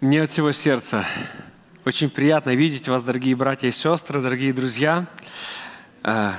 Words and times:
Мне 0.00 0.22
от 0.22 0.30
всего 0.30 0.52
сердца 0.52 1.04
очень 1.84 2.08
приятно 2.08 2.54
видеть 2.54 2.86
вас, 2.86 3.02
дорогие 3.02 3.34
братья 3.34 3.66
и 3.66 3.72
сестры, 3.72 4.20
дорогие 4.20 4.52
друзья. 4.52 5.06
Э, 6.04 6.34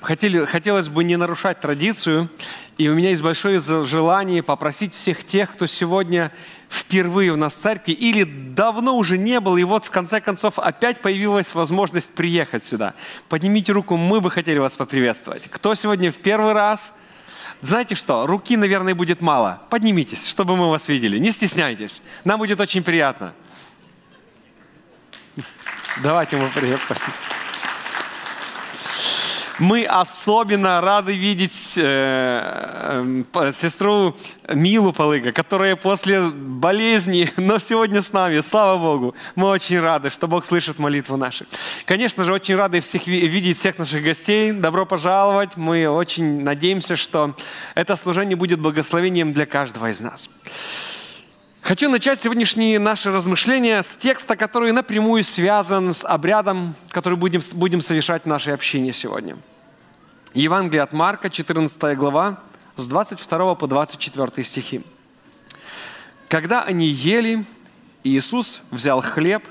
хотели, 0.00 0.44
хотелось 0.44 0.88
бы 0.88 1.04
не 1.04 1.14
нарушать 1.14 1.60
традицию, 1.60 2.28
и 2.76 2.88
у 2.88 2.94
меня 2.96 3.10
есть 3.10 3.22
большое 3.22 3.60
желание 3.60 4.42
попросить 4.42 4.94
всех 4.94 5.22
тех, 5.22 5.52
кто 5.52 5.66
сегодня 5.66 6.32
впервые 6.68 7.30
у 7.30 7.36
нас 7.36 7.54
в 7.54 7.60
церкви 7.60 7.92
или 7.92 8.24
давно 8.24 8.96
уже 8.96 9.16
не 9.16 9.38
был, 9.38 9.56
и 9.58 9.62
вот 9.62 9.84
в 9.84 9.92
конце 9.92 10.20
концов 10.20 10.58
опять 10.58 11.00
появилась 11.00 11.54
возможность 11.54 12.12
приехать 12.16 12.64
сюда. 12.64 12.94
Поднимите 13.28 13.70
руку, 13.70 13.96
мы 13.96 14.20
бы 14.20 14.28
хотели 14.28 14.58
вас 14.58 14.74
поприветствовать. 14.74 15.46
Кто 15.48 15.76
сегодня 15.76 16.10
в 16.10 16.16
первый 16.16 16.52
раз? 16.52 16.98
Знаете 17.64 17.94
что, 17.94 18.26
руки, 18.26 18.58
наверное, 18.58 18.94
будет 18.94 19.22
мало. 19.22 19.62
Поднимитесь, 19.70 20.26
чтобы 20.26 20.54
мы 20.54 20.68
вас 20.68 20.86
видели. 20.88 21.16
Не 21.16 21.32
стесняйтесь. 21.32 22.02
Нам 22.22 22.38
будет 22.38 22.60
очень 22.60 22.82
приятно. 22.82 23.32
Давайте 26.02 26.36
мы 26.36 26.50
приветствуем. 26.50 27.00
Мы 29.58 29.84
особенно 29.84 30.80
рады 30.80 31.12
видеть 31.12 31.74
э, 31.76 33.22
э, 33.32 33.52
сестру 33.52 34.16
Милу 34.48 34.92
Полыга, 34.92 35.32
которая 35.32 35.76
после 35.76 36.22
болезни, 36.22 37.30
но 37.36 37.58
сегодня 37.58 38.02
с 38.02 38.12
нами. 38.12 38.40
Слава 38.40 38.78
Богу. 38.78 39.14
Мы 39.36 39.48
очень 39.48 39.78
рады, 39.78 40.10
что 40.10 40.26
Бог 40.26 40.44
слышит 40.44 40.78
молитву 40.78 41.16
нашу. 41.16 41.44
Конечно 41.84 42.24
же, 42.24 42.32
очень 42.32 42.56
рады 42.56 42.80
всех 42.80 43.06
видеть 43.06 43.56
всех 43.58 43.78
наших 43.78 44.02
гостей. 44.02 44.52
Добро 44.52 44.86
пожаловать. 44.86 45.56
Мы 45.56 45.88
очень 45.88 46.42
надеемся, 46.42 46.96
что 46.96 47.34
это 47.76 47.94
служение 47.96 48.36
будет 48.36 48.58
благословением 48.60 49.32
для 49.32 49.46
каждого 49.46 49.90
из 49.90 50.00
нас. 50.00 50.28
Хочу 51.64 51.88
начать 51.88 52.20
сегодняшние 52.20 52.78
наши 52.78 53.10
размышления 53.10 53.82
с 53.82 53.96
текста, 53.96 54.36
который 54.36 54.70
напрямую 54.72 55.24
связан 55.24 55.94
с 55.94 56.04
обрядом, 56.04 56.74
который 56.90 57.16
будем, 57.16 57.40
будем 57.54 57.80
совершать 57.80 58.24
в 58.24 58.26
нашей 58.26 58.52
общине 58.52 58.92
сегодня. 58.92 59.38
Евангелие 60.34 60.82
от 60.82 60.92
Марка, 60.92 61.30
14 61.30 61.96
глава, 61.96 62.38
с 62.76 62.86
22 62.86 63.54
по 63.54 63.66
24 63.66 64.44
стихи. 64.44 64.82
Когда 66.28 66.62
они 66.62 66.86
ели, 66.86 67.46
Иисус 68.02 68.60
взял 68.70 69.00
хлеб 69.00 69.42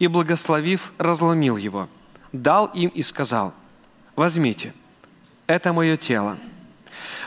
и, 0.00 0.08
благословив, 0.08 0.90
разломил 0.98 1.56
его, 1.56 1.88
дал 2.32 2.66
им 2.74 2.88
и 2.88 3.04
сказал, 3.04 3.54
«Возьмите, 4.16 4.74
это 5.46 5.72
мое 5.72 5.96
тело». 5.96 6.38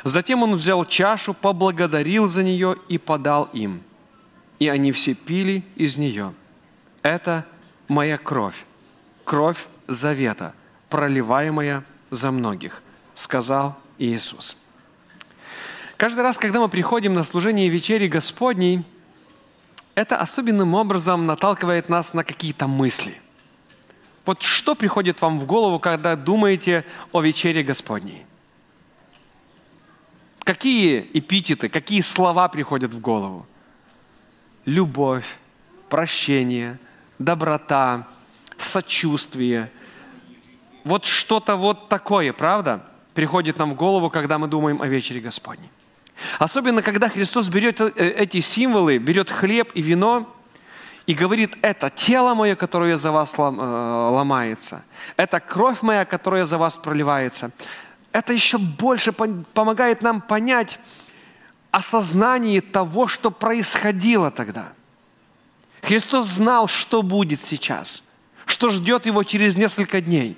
Затем 0.04 0.44
он 0.44 0.56
взял 0.56 0.84
чашу, 0.84 1.34
поблагодарил 1.34 2.28
за 2.28 2.44
нее 2.44 2.76
и 2.90 2.98
подал 2.98 3.46
им– 3.54 3.82
и 4.60 4.68
они 4.68 4.92
все 4.92 5.14
пили 5.14 5.64
из 5.76 5.98
нее. 5.98 6.34
Это 7.02 7.46
моя 7.88 8.18
кровь, 8.18 8.66
кровь 9.24 9.68
завета, 9.88 10.54
проливаемая 10.90 11.84
за 12.10 12.32
многих, 12.32 12.82
сказал 13.16 13.78
Иисус. 13.98 14.58
Каждый 15.98 16.22
раз, 16.22 16.38
когда 16.38 16.60
мы 16.60 16.68
приходим 16.68 17.14
на 17.14 17.24
служение 17.24 17.70
вечери 17.70 18.08
Господней, 18.08 18.84
это 19.94 20.18
особенным 20.18 20.74
образом 20.74 21.26
наталкивает 21.26 21.88
нас 21.88 22.14
на 22.14 22.24
какие-то 22.24 22.68
мысли. 22.68 23.14
Вот 24.26 24.42
что 24.42 24.76
приходит 24.76 25.22
вам 25.22 25.40
в 25.40 25.46
голову, 25.46 25.80
когда 25.80 26.16
думаете 26.16 26.84
о 27.12 27.22
вечере 27.22 27.64
Господней? 27.64 28.26
Какие 30.44 31.10
эпитеты, 31.14 31.70
какие 31.70 32.02
слова 32.02 32.50
приходят 32.50 32.94
в 32.94 33.00
голову? 33.00 33.46
Любовь, 34.66 35.26
прощение, 35.90 36.78
доброта, 37.20 38.08
сочувствие. 38.58 39.72
Вот 40.84 41.06
что-то 41.06 41.56
вот 41.56 41.90
такое, 41.90 42.34
правда, 42.34 42.86
приходит 43.14 43.58
нам 43.58 43.72
в 43.72 43.76
голову, 43.76 44.10
когда 44.10 44.38
мы 44.38 44.48
думаем 44.48 44.82
о 44.82 44.88
вечере 44.88 45.22
Господней. 45.22 45.70
Особенно, 46.40 46.82
когда 46.82 47.10
Христос 47.10 47.50
берет 47.50 47.82
э, 47.82 47.92
эти 47.96 48.42
символы, 48.42 48.98
берет 48.98 49.30
хлеб 49.30 49.72
и 49.74 49.82
вино 49.82 50.32
и 51.06 51.14
говорит, 51.14 51.58
это 51.62 51.90
тело 51.90 52.34
мое, 52.34 52.56
которое 52.56 52.98
за 52.98 53.12
вас 53.12 53.34
э, 53.38 53.42
ломается, 53.42 54.84
это 55.18 55.40
кровь 55.40 55.82
моя, 55.82 56.06
которая 56.06 56.46
за 56.46 56.58
вас 56.58 56.78
проливается. 56.78 57.52
Это 58.12 58.32
еще 58.32 58.58
больше 58.58 59.12
помогает 59.12 60.02
нам 60.02 60.22
понять, 60.22 60.80
осознании 61.76 62.62
того, 62.62 63.06
что 63.08 63.32
происходило 63.32 64.32
тогда. 64.32 64.70
Христос 65.82 66.28
знал, 66.28 66.70
что 66.70 67.02
будет 67.02 67.42
сейчас, 67.42 68.02
что 68.46 68.70
ждет 68.70 69.06
его 69.06 69.24
через 69.24 69.58
несколько 69.58 70.00
дней. 70.00 70.38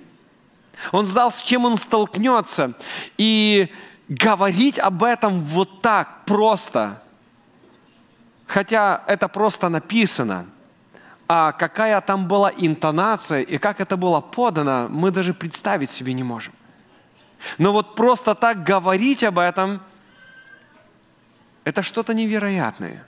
Он 0.91 1.05
знал, 1.05 1.31
с 1.31 1.43
чем 1.43 1.65
он 1.65 1.77
столкнется. 1.77 2.73
И 3.19 3.71
говорить 4.09 4.79
об 4.79 5.03
этом 5.03 5.43
вот 5.45 5.81
так 5.81 6.25
просто, 6.25 7.03
хотя 8.47 9.03
это 9.05 9.27
просто 9.27 9.69
написано, 9.69 10.47
а 11.27 11.51
какая 11.51 12.01
там 12.01 12.27
была 12.27 12.51
интонация 12.57 13.41
и 13.41 13.59
как 13.59 13.79
это 13.79 13.95
было 13.95 14.21
подано, 14.21 14.87
мы 14.89 15.11
даже 15.11 15.35
представить 15.35 15.91
себе 15.91 16.13
не 16.13 16.23
можем. 16.23 16.53
Но 17.59 17.73
вот 17.73 17.95
просто 17.95 18.33
так 18.33 18.63
говорить 18.63 19.23
об 19.23 19.37
этом– 19.37 19.81
это 21.67 21.83
что-то 21.83 22.13
невероятное. 22.13 23.05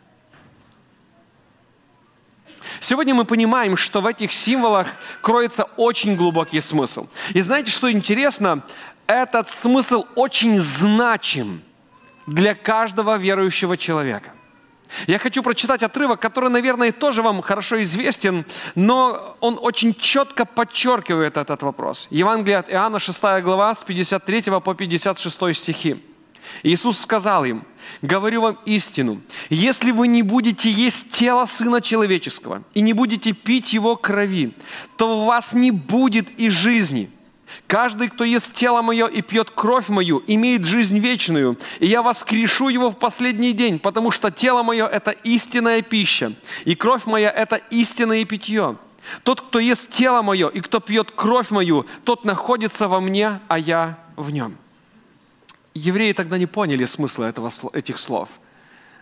Сегодня 2.81 3.15
мы 3.15 3.23
понимаем, 3.23 3.77
что 3.77 4.01
в 4.01 4.05
этих 4.05 4.33
символах 4.33 4.87
кроется 5.21 5.63
очень 5.77 6.17
глубокий 6.17 6.59
смысл. 6.59 7.07
И 7.33 7.39
знаете, 7.39 7.71
что 7.71 7.89
интересно? 7.89 8.63
Этот 9.07 9.49
смысл 9.49 10.05
очень 10.15 10.59
значим 10.59 11.61
для 12.27 12.53
каждого 12.53 13.17
верующего 13.17 13.77
человека. 13.77 14.33
Я 15.07 15.19
хочу 15.19 15.41
прочитать 15.41 15.81
отрывок, 15.81 16.19
который, 16.19 16.49
наверное, 16.49 16.91
тоже 16.91 17.21
вам 17.21 17.41
хорошо 17.41 17.81
известен, 17.83 18.45
но 18.75 19.37
он 19.39 19.57
очень 19.61 19.95
четко 19.95 20.43
подчеркивает 20.43 21.37
этот 21.37 21.63
вопрос. 21.63 22.07
Евангелие 22.09 22.57
от 22.57 22.69
Иоанна, 22.69 22.99
6 22.99 23.21
глава, 23.41 23.73
с 23.73 23.83
53 23.83 24.41
по 24.59 24.73
56 24.75 25.55
стихи. 25.55 26.03
Иисус 26.63 26.99
сказал 26.99 27.45
им, 27.45 27.63
говорю 28.01 28.41
вам 28.41 28.57
истину, 28.65 29.21
если 29.49 29.91
вы 29.91 30.07
не 30.07 30.23
будете 30.23 30.69
есть 30.69 31.11
тело 31.11 31.45
Сына 31.45 31.81
Человеческого 31.81 32.63
и 32.73 32.81
не 32.81 32.93
будете 32.93 33.33
пить 33.33 33.73
Его 33.73 33.95
крови, 33.95 34.53
то 34.97 35.21
у 35.21 35.25
вас 35.25 35.53
не 35.53 35.71
будет 35.71 36.27
и 36.39 36.49
жизни. 36.49 37.09
Каждый, 37.67 38.09
кто 38.09 38.23
ест 38.23 38.53
тело 38.53 38.81
мое 38.81 39.07
и 39.07 39.21
пьет 39.21 39.49
кровь 39.51 39.89
мою, 39.89 40.23
имеет 40.27 40.65
жизнь 40.65 40.99
вечную, 40.99 41.57
и 41.79 41.87
я 41.87 42.01
воскрешу 42.01 42.69
его 42.69 42.91
в 42.91 42.97
последний 42.97 43.53
день, 43.53 43.79
потому 43.79 44.11
что 44.11 44.31
тело 44.31 44.63
мое– 44.63 44.87
это 44.87 45.11
истинная 45.11 45.81
пища, 45.81 46.33
и 46.65 46.75
кровь 46.75 47.05
моя– 47.05 47.29
это 47.35 47.57
истинное 47.71 48.23
питье. 48.25 48.77
Тот, 49.23 49.41
кто 49.41 49.59
ест 49.59 49.89
тело 49.89 50.21
мое 50.21 50.47
и 50.49 50.59
кто 50.61 50.79
пьет 50.79 51.11
кровь 51.11 51.49
мою, 51.49 51.85
тот 52.03 52.25
находится 52.25 52.87
во 52.87 52.99
мне, 52.99 53.39
а 53.47 53.57
я 53.57 53.97
в 54.15 54.29
нем 54.29 54.57
евреи 55.79 56.13
тогда 56.13 56.37
не 56.37 56.45
поняли 56.45 56.85
смысла 56.85 57.25
этого, 57.25 57.51
этих 57.73 57.99
слов. 57.99 58.29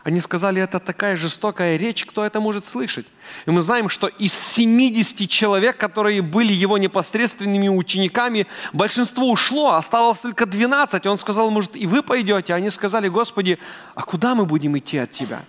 Они 0.04 0.22
сказали, 0.22 0.62
это 0.62 0.80
такая 0.80 1.18
жестокая 1.18 1.76
речь, 1.76 2.06
кто 2.06 2.24
это 2.24 2.40
может 2.40 2.66
слышать? 2.66 3.06
И 3.46 3.52
мы 3.52 3.62
знаем, 3.62 3.90
что 3.90 4.08
из 4.08 4.34
70 4.34 5.30
человек, 5.30 5.76
которые 5.76 6.22
были 6.22 6.54
его 6.54 6.78
непосредственными 6.78 7.68
учениками, 7.68 8.48
большинство 8.72 9.30
ушло, 9.30 9.74
осталось 9.74 10.20
только 10.20 10.46
12. 10.46 11.06
И 11.06 11.10
он 11.10 11.18
сказал, 11.18 11.52
может, 11.52 11.76
и 11.76 11.86
вы 11.88 12.04
пойдете? 12.04 12.54
Они 12.54 12.70
сказали, 12.70 13.10
Господи, 13.10 13.60
а 13.96 14.04
куда 14.04 14.34
мы 14.34 14.46
будем 14.46 14.78
идти 14.78 14.98
от 14.98 15.12
Тебя? 15.12 15.44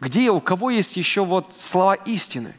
Где, 0.00 0.30
у 0.30 0.40
кого 0.40 0.70
есть 0.70 0.96
еще 0.96 1.24
вот 1.24 1.54
слова 1.56 1.94
истины? 1.94 2.56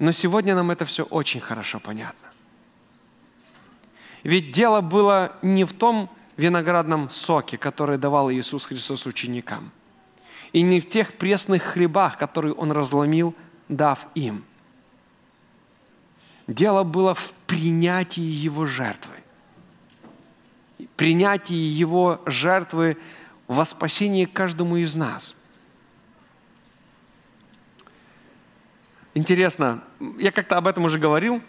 Но 0.00 0.10
сегодня 0.10 0.56
нам 0.56 0.72
это 0.72 0.84
все 0.84 1.04
очень 1.04 1.40
хорошо 1.40 1.78
понятно. 1.78 2.31
Ведь 4.22 4.52
дело 4.52 4.80
было 4.80 5.32
не 5.42 5.64
в 5.64 5.72
том 5.72 6.08
виноградном 6.36 7.10
соке, 7.10 7.58
который 7.58 7.98
давал 7.98 8.30
Иисус 8.30 8.66
Христос 8.66 9.06
ученикам, 9.06 9.70
и 10.52 10.62
не 10.62 10.80
в 10.80 10.88
тех 10.88 11.14
пресных 11.14 11.62
хлебах, 11.62 12.18
которые 12.18 12.54
Он 12.54 12.72
разломил, 12.72 13.34
дав 13.68 14.06
им. 14.14 14.44
Дело 16.46 16.84
было 16.84 17.14
в 17.14 17.32
принятии 17.46 18.20
Его 18.20 18.66
жертвы. 18.66 19.14
Принятии 20.96 21.54
Его 21.54 22.20
жертвы 22.26 22.98
во 23.46 23.64
спасении 23.64 24.24
каждому 24.24 24.76
из 24.76 24.94
нас. 24.94 25.34
Интересно, 29.14 29.82
я 30.18 30.32
как-то 30.32 30.56
об 30.56 30.66
этом 30.66 30.84
уже 30.84 30.98
говорил, 30.98 31.42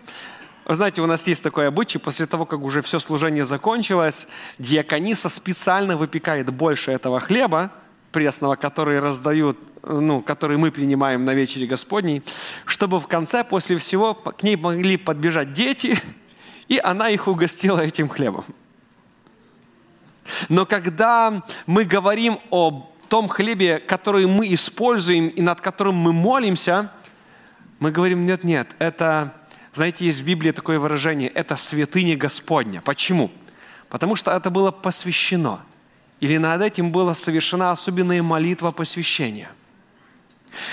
вы 0.65 0.75
знаете, 0.75 1.01
у 1.01 1.06
нас 1.06 1.27
есть 1.27 1.44
такой 1.44 1.68
обычай, 1.68 1.98
после 1.98 2.25
того, 2.25 2.45
как 2.45 2.62
уже 2.62 2.81
все 2.81 3.00
служение 3.00 3.45
закончилось, 3.45 4.27
диакониса 4.57 5.30
специально 5.30 5.98
выпекает 5.98 6.50
больше 6.51 6.92
этого 6.92 7.19
хлеба, 7.19 7.71
пресного, 8.12 8.56
который 8.56 9.00
раздают, 9.00 9.57
ну, 9.81 10.21
который 10.21 10.57
мы 10.57 10.71
принимаем 10.71 11.25
на 11.25 11.33
вечере 11.33 11.65
Господней, 11.65 12.21
чтобы 12.65 13.00
в 13.00 13.07
конце, 13.07 13.44
после 13.44 13.77
всего, 13.77 14.13
к 14.13 14.44
ней 14.44 14.56
могли 14.56 14.98
подбежать 14.98 15.51
дети, 15.54 16.00
и 16.68 16.77
она 16.77 17.09
их 17.09 17.27
угостила 17.27 17.80
этим 17.80 18.07
хлебом. 18.07 18.45
Но 20.48 20.66
когда 20.66 21.44
мы 21.66 21.83
говорим 21.83 22.39
о 22.50 22.89
том 23.09 23.27
хлебе, 23.27 23.80
который 23.80 24.25
мы 24.25 24.54
используем 24.54 25.27
и 25.27 25.42
над 25.42 25.59
которым 25.59 25.95
мы 25.95 26.13
молимся, 26.13 26.92
мы 27.80 27.92
говорим, 27.92 28.25
нет, 28.25 28.44
нет, 28.44 28.69
это, 28.80 29.33
знаете, 29.74 30.06
есть 30.06 30.22
в 30.22 30.25
Библии 30.25 30.52
такое 30.52 30.80
выражение, 30.80 31.30
это 31.30 31.56
святыня 31.56 32.16
Господня. 32.16 32.81
Почему? 32.81 33.31
Потому 33.90 34.16
что 34.16 34.31
это 34.31 34.50
было 34.50 34.72
посвящено. 34.72 35.62
Или 36.20 36.38
над 36.38 36.62
этим 36.62 36.92
была 36.92 37.16
совершена 37.16 37.72
особенная 37.72 38.22
молитва 38.22 38.72
посвящения. 38.72 39.50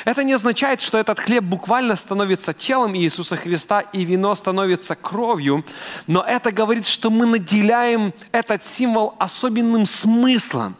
Это 0.04 0.22
не 0.22 0.34
означает, 0.34 0.82
что 0.82 0.98
этот 0.98 1.18
хлеб 1.18 1.42
буквально 1.42 1.96
становится 1.96 2.52
телом 2.52 2.94
Иисуса 2.94 3.36
Христа 3.36 3.80
и 3.80 4.04
вино 4.04 4.34
становится 4.34 4.94
кровью, 4.94 5.64
но 6.06 6.22
это 6.22 6.52
говорит, 6.52 6.86
что 6.86 7.10
мы 7.10 7.24
наделяем 7.26 8.12
этот 8.32 8.62
символ 8.62 9.14
особенным 9.18 9.86
смыслом. 9.86 10.76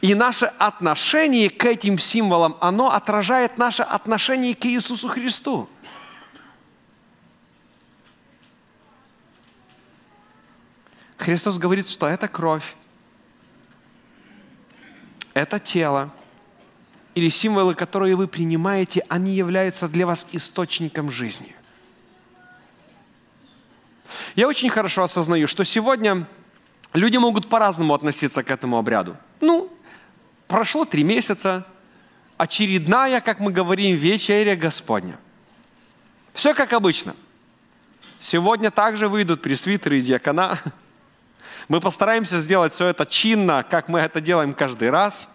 И 0.00 0.14
наше 0.14 0.46
отношение 0.58 1.50
к 1.50 1.64
этим 1.64 1.98
символам, 1.98 2.56
оно 2.60 2.92
отражает 2.92 3.58
наше 3.58 3.82
отношение 3.82 4.54
к 4.54 4.64
Иисусу 4.64 5.08
Христу. 5.08 5.68
Христос 11.22 11.56
говорит, 11.56 11.88
что 11.88 12.08
это 12.08 12.26
кровь, 12.26 12.74
это 15.34 15.60
тело, 15.60 16.10
или 17.14 17.28
символы, 17.28 17.76
которые 17.76 18.16
вы 18.16 18.26
принимаете, 18.26 19.04
они 19.08 19.32
являются 19.32 19.88
для 19.88 20.04
вас 20.04 20.26
источником 20.32 21.12
жизни. 21.12 21.54
Я 24.34 24.48
очень 24.48 24.68
хорошо 24.68 25.04
осознаю, 25.04 25.46
что 25.46 25.64
сегодня 25.64 26.26
люди 26.92 27.18
могут 27.18 27.48
по-разному 27.48 27.94
относиться 27.94 28.42
к 28.42 28.50
этому 28.50 28.76
обряду. 28.76 29.16
Ну, 29.40 29.70
прошло 30.48 30.84
три 30.84 31.04
месяца, 31.04 31.64
очередная, 32.36 33.20
как 33.20 33.38
мы 33.38 33.52
говорим, 33.52 33.96
вечеря 33.96 34.56
Господня. 34.56 35.20
Все 36.34 36.52
как 36.52 36.72
обычно. 36.72 37.14
Сегодня 38.18 38.72
также 38.72 39.08
выйдут 39.08 39.40
пресвитеры 39.40 40.00
и 40.00 40.02
диакона, 40.02 40.58
мы 41.72 41.80
постараемся 41.80 42.38
сделать 42.38 42.74
все 42.74 42.88
это 42.88 43.06
чинно, 43.06 43.64
как 43.66 43.88
мы 43.88 44.00
это 44.00 44.20
делаем 44.20 44.52
каждый 44.52 44.90
раз. 44.90 45.26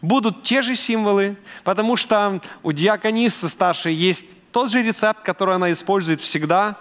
Будут 0.00 0.44
те 0.44 0.62
же 0.62 0.76
символы, 0.76 1.36
потому 1.64 1.96
что 1.96 2.40
у 2.62 2.70
диаконисты 2.70 3.48
старшей 3.48 3.94
есть 3.94 4.24
тот 4.52 4.70
же 4.70 4.80
рецепт, 4.80 5.24
который 5.24 5.56
она 5.56 5.72
использует 5.72 6.20
всегда. 6.20 6.78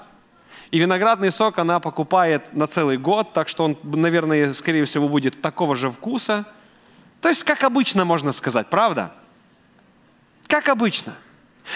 И 0.69 0.77
виноградный 0.77 1.31
сок 1.31 1.57
она 1.57 1.79
покупает 1.79 2.53
на 2.53 2.68
целый 2.68 3.00
год, 3.00 3.33
так 3.33 3.50
что 3.50 3.63
он, 3.63 3.75
наверное, 3.81 4.53
скорее 4.53 4.85
всего, 4.85 5.09
будет 5.09 5.41
такого 5.41 5.75
же 5.75 5.89
вкуса. 5.89 6.45
То 7.21 7.29
есть, 7.29 7.44
как 7.44 7.63
обычно, 7.63 8.06
можно 8.06 8.33
сказать, 8.33 8.68
правда? 8.68 9.13
Как 10.45 10.69
обычно. 10.69 11.15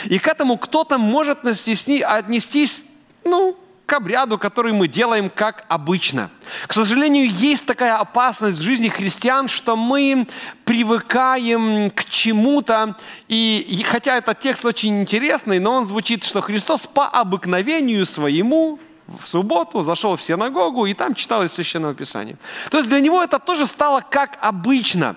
И 0.03 0.19
к 0.19 0.27
этому 0.27 0.59
кто-то 0.59 0.99
может 0.99 1.39
отнестись, 1.43 2.83
ну, 3.23 3.57
к 3.85 3.93
обряду, 3.93 4.37
который 4.37 4.73
мы 4.73 4.87
делаем 4.87 5.29
как 5.29 5.65
обычно. 5.67 6.29
К 6.67 6.73
сожалению, 6.73 7.29
есть 7.29 7.65
такая 7.65 7.97
опасность 7.97 8.57
в 8.57 8.61
жизни 8.61 8.89
христиан, 8.89 9.47
что 9.47 9.75
мы 9.75 10.27
привыкаем 10.63 11.91
к 11.91 12.05
чему-то, 12.05 12.97
и, 13.27 13.59
и 13.67 13.83
хотя 13.83 14.17
этот 14.17 14.39
текст 14.39 14.65
очень 14.65 15.01
интересный, 15.01 15.59
но 15.59 15.73
он 15.73 15.85
звучит, 15.85 16.23
что 16.23 16.41
Христос 16.41 16.87
по 16.87 17.07
обыкновению 17.07 18.05
своему 18.05 18.79
в 19.07 19.27
субботу 19.27 19.83
зашел 19.83 20.15
в 20.15 20.21
синагогу 20.21 20.87
и 20.87 20.93
там 20.95 21.13
читал 21.13 21.43
из 21.43 21.53
Священного 21.53 21.93
Писания. 21.93 22.37
То 22.71 22.77
есть 22.77 22.89
для 22.89 22.99
него 22.99 23.21
это 23.21 23.37
тоже 23.37 23.67
стало 23.67 24.01
как 24.01 24.37
обычно. 24.41 25.15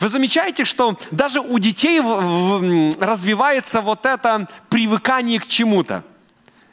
Вы 0.00 0.08
замечаете, 0.10 0.64
что 0.66 0.98
даже 1.10 1.40
у 1.40 1.58
детей 1.58 2.00
развивается 2.00 3.80
вот 3.80 4.04
это 4.04 4.46
привыкание 4.68 5.40
к 5.40 5.46
чему-то. 5.46 6.04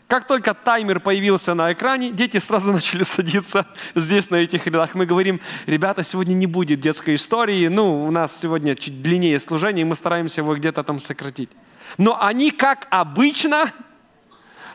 Как 0.07 0.27
только 0.27 0.53
таймер 0.53 0.99
появился 0.99 1.55
на 1.55 1.73
экране, 1.73 2.11
дети 2.11 2.37
сразу 2.37 2.71
начали 2.73 3.03
садиться 3.03 3.65
здесь, 3.95 4.29
на 4.29 4.35
этих 4.35 4.67
рядах. 4.67 4.93
Мы 4.93 5.05
говорим, 5.05 5.41
ребята, 5.65 6.03
сегодня 6.03 6.33
не 6.33 6.45
будет 6.45 6.79
детской 6.79 7.15
истории. 7.15 7.67
Ну, 7.67 8.05
у 8.05 8.11
нас 8.11 8.39
сегодня 8.39 8.75
чуть 8.75 9.01
длиннее 9.01 9.39
служение, 9.39 9.81
и 9.81 9.85
мы 9.85 9.95
стараемся 9.95 10.41
его 10.41 10.55
где-то 10.55 10.83
там 10.83 10.99
сократить. 10.99 11.49
Но 11.97 12.21
они, 12.21 12.51
как 12.51 12.87
обычно, 12.91 13.71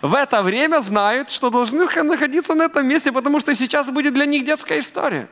в 0.02 0.14
это 0.14 0.42
время 0.42 0.80
знают, 0.80 1.30
что 1.30 1.50
должны 1.50 1.84
находиться 1.84 2.54
на 2.54 2.64
этом 2.64 2.86
месте, 2.86 3.12
потому 3.12 3.38
что 3.40 3.54
сейчас 3.54 3.90
будет 3.90 4.14
для 4.14 4.26
них 4.26 4.44
детская 4.44 4.80
история. 4.80 5.28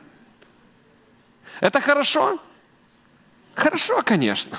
Это 1.60 1.80
хорошо? 1.80 2.38
Хорошо, 3.54 4.02
конечно. 4.04 4.58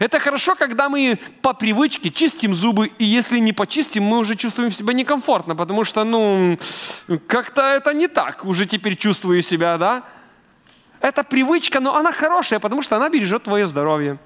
Это 0.00 0.18
хорошо, 0.18 0.54
когда 0.54 0.88
мы 0.88 1.18
по 1.42 1.52
привычке 1.52 2.10
чистим 2.10 2.54
зубы, 2.54 2.86
и 2.98 3.04
если 3.04 3.38
не 3.38 3.52
почистим, 3.52 4.02
мы 4.02 4.16
уже 4.16 4.34
чувствуем 4.34 4.72
себя 4.72 4.94
некомфортно, 4.94 5.54
потому 5.54 5.84
что, 5.84 6.04
ну, 6.04 6.58
как-то 7.26 7.60
это 7.74 7.92
не 7.92 8.08
так, 8.08 8.46
уже 8.46 8.64
теперь 8.64 8.96
чувствую 8.96 9.42
себя, 9.42 9.76
да? 9.76 10.04
Это 11.02 11.22
привычка, 11.22 11.80
но 11.80 11.94
она 11.94 12.12
хорошая, 12.12 12.60
потому 12.60 12.80
что 12.80 12.96
она 12.96 13.10
бережет 13.10 13.42
твое 13.42 13.66
здоровье. 13.66 14.18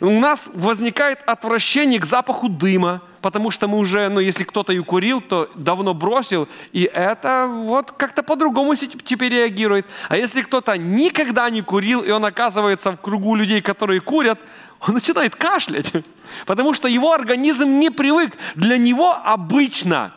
У 0.00 0.10
нас 0.10 0.42
возникает 0.52 1.20
отвращение 1.26 1.98
к 1.98 2.04
запаху 2.04 2.48
дыма, 2.48 3.00
потому 3.22 3.50
что 3.50 3.68
мы 3.68 3.78
уже, 3.78 4.08
ну, 4.08 4.20
если 4.20 4.44
кто-то 4.44 4.72
и 4.72 4.78
курил, 4.80 5.20
то 5.20 5.50
давно 5.54 5.94
бросил, 5.94 6.48
и 6.72 6.82
это 6.82 7.48
вот 7.48 7.92
как-то 7.92 8.22
по-другому 8.22 8.74
теперь 8.74 9.32
реагирует. 9.32 9.86
А 10.08 10.16
если 10.16 10.42
кто-то 10.42 10.76
никогда 10.76 11.48
не 11.48 11.62
курил, 11.62 12.02
и 12.02 12.10
он 12.10 12.24
оказывается 12.24 12.92
в 12.92 12.96
кругу 12.96 13.34
людей, 13.34 13.62
которые 13.62 14.00
курят, 14.00 14.38
он 14.86 14.94
начинает 14.94 15.34
кашлять, 15.34 15.90
потому 16.46 16.74
что 16.74 16.88
его 16.88 17.12
организм 17.12 17.78
не 17.78 17.90
привык. 17.90 18.36
Для 18.54 18.76
него 18.78 19.12
обычно 19.12 20.12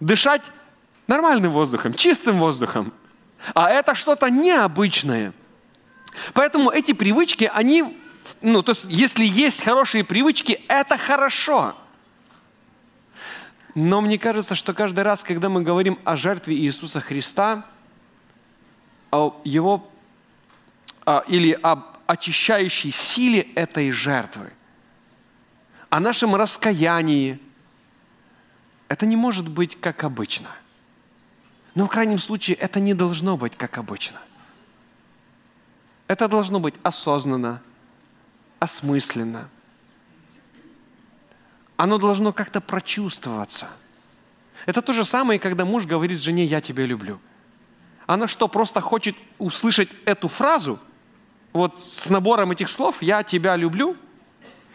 дышать 0.00 0.42
нормальным 1.06 1.52
воздухом, 1.52 1.92
чистым 1.92 2.38
воздухом. 2.38 2.92
А 3.54 3.70
это 3.70 3.94
что-то 3.94 4.30
необычное. 4.30 5.32
Поэтому 6.34 6.70
эти 6.70 6.92
привычки, 6.92 7.50
они 7.52 7.96
ну, 8.40 8.62
то 8.62 8.72
есть, 8.72 8.84
если 8.88 9.24
есть 9.24 9.62
хорошие 9.62 10.04
привычки, 10.04 10.60
это 10.68 10.96
хорошо. 10.96 11.74
Но 13.74 14.00
мне 14.00 14.18
кажется, 14.18 14.54
что 14.54 14.74
каждый 14.74 15.04
раз, 15.04 15.22
когда 15.22 15.48
мы 15.48 15.62
говорим 15.62 15.98
о 16.04 16.16
жертве 16.16 16.56
Иисуса 16.56 17.00
Христа, 17.00 17.64
о 19.10 19.40
его 19.44 19.88
а, 21.06 21.22
или 21.28 21.52
об 21.52 21.84
очищающей 22.06 22.90
силе 22.90 23.40
этой 23.54 23.90
жертвы, 23.90 24.52
о 25.90 26.00
нашем 26.00 26.34
раскаянии, 26.34 27.38
это 28.88 29.06
не 29.06 29.16
может 29.16 29.48
быть 29.48 29.80
как 29.80 30.04
обычно. 30.04 30.48
Но 31.74 31.86
в 31.86 31.88
крайнем 31.88 32.18
случае 32.18 32.56
это 32.56 32.80
не 32.80 32.94
должно 32.94 33.36
быть 33.36 33.56
как 33.56 33.78
обычно. 33.78 34.18
Это 36.08 36.26
должно 36.26 36.58
быть 36.58 36.74
осознанно, 36.82 37.62
осмысленно. 38.58 39.48
Оно 41.76 41.98
должно 41.98 42.32
как-то 42.32 42.60
прочувствоваться. 42.60 43.68
Это 44.66 44.82
то 44.82 44.92
же 44.92 45.04
самое, 45.04 45.38
когда 45.38 45.64
муж 45.64 45.86
говорит 45.86 46.20
жене 46.20 46.44
«я 46.44 46.60
тебя 46.60 46.84
люблю». 46.84 47.20
Она 48.06 48.26
что, 48.26 48.48
просто 48.48 48.80
хочет 48.80 49.16
услышать 49.38 49.90
эту 50.04 50.28
фразу, 50.28 50.78
вот 51.52 51.80
с 51.82 52.08
набором 52.08 52.50
этих 52.50 52.68
слов 52.68 53.00
«я 53.02 53.22
тебя 53.22 53.54
люблю»? 53.56 53.96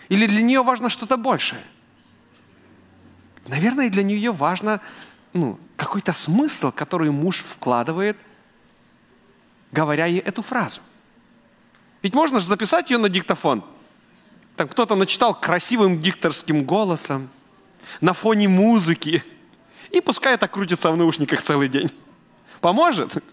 Или 0.09 0.27
для 0.27 0.41
нее 0.41 0.63
важно 0.63 0.89
что-то 0.89 1.17
большее? 1.17 1.63
Наверное, 3.47 3.89
для 3.89 4.03
нее 4.03 4.31
важно 4.31 4.79
ну, 5.33 5.59
какой-то 5.75 6.13
смысл, 6.13 6.71
который 6.71 7.11
муж 7.11 7.39
вкладывает, 7.39 8.17
говоря 9.71 10.05
ей 10.05 10.19
эту 10.19 10.41
фразу. 10.41 10.81
Ведь 12.03 12.13
можно 12.13 12.39
же 12.41 12.45
записать 12.45 12.91
ее 12.91 12.97
на 12.97 13.09
диктофон. 13.09 13.63
Там 14.57 14.67
кто-то 14.67 14.93
начитал 14.95 15.33
красивым 15.33 15.99
дикторским 15.99 16.63
голосом, 16.63 17.29
на 18.01 18.13
фоне 18.13 18.47
музыки. 18.47 19.23
И 19.89 20.01
пускай 20.01 20.35
это 20.35 20.47
крутится 20.47 20.91
в 20.91 20.97
наушниках 20.97 21.41
целый 21.41 21.69
день. 21.69 21.89
Поможет? 22.59 23.23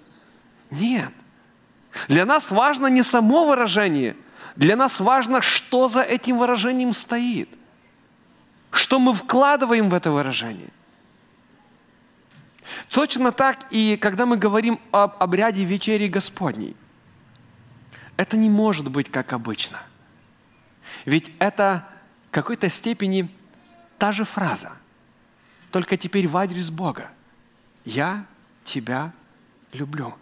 Нет. 0.70 1.10
Для 2.08 2.24
нас 2.24 2.50
важно 2.50 2.86
не 2.86 3.02
само 3.02 3.44
выражение. 3.44 4.16
Для 4.54 4.76
нас 4.76 5.00
важно, 5.00 5.42
что 5.42 5.88
за 5.88 6.02
этим 6.02 6.38
выражением 6.38 6.94
стоит. 6.94 7.48
Что 8.70 9.00
мы 9.00 9.12
вкладываем 9.12 9.90
в 9.90 9.94
это 9.94 10.12
выражение. 10.12 10.70
Точно 12.90 13.32
так 13.32 13.58
и 13.70 13.98
когда 14.00 14.26
мы 14.26 14.36
говорим 14.36 14.78
об 14.92 15.20
обряде 15.20 15.64
вечери 15.64 16.06
Господней– 16.06 16.76
Это 18.20 18.36
не 18.36 18.50
может 18.50 18.90
быть 18.90 19.10
как 19.10 19.32
обычно. 19.32 19.78
Ведь 21.06 21.30
это 21.38 21.86
в 22.28 22.32
какой-то 22.32 22.68
степени 22.68 23.30
та 23.96 24.12
же 24.12 24.26
фраза, 24.26 24.72
только 25.70 25.96
теперь 25.96 26.28
в 26.28 26.36
адрес 26.36 26.68
Бога. 26.68 27.08
«Я 27.86 28.26
тебя 28.62 29.14
люблю». 29.72 30.12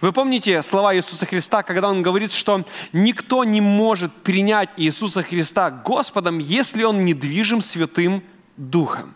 Вы 0.00 0.12
помните 0.12 0.62
слова 0.62 0.94
Иисуса 0.94 1.26
Христа, 1.26 1.64
когда 1.64 1.90
Он 1.90 2.02
говорит, 2.02 2.32
что 2.32 2.64
никто 2.92 3.42
не 3.42 3.60
может 3.60 4.12
принять 4.12 4.70
Иисуса 4.76 5.24
Христа 5.24 5.72
Господом, 5.72 6.38
если 6.38 6.84
Он 6.84 7.04
не 7.04 7.14
движим 7.14 7.60
Святым 7.60 8.22
Духом. 8.56 9.12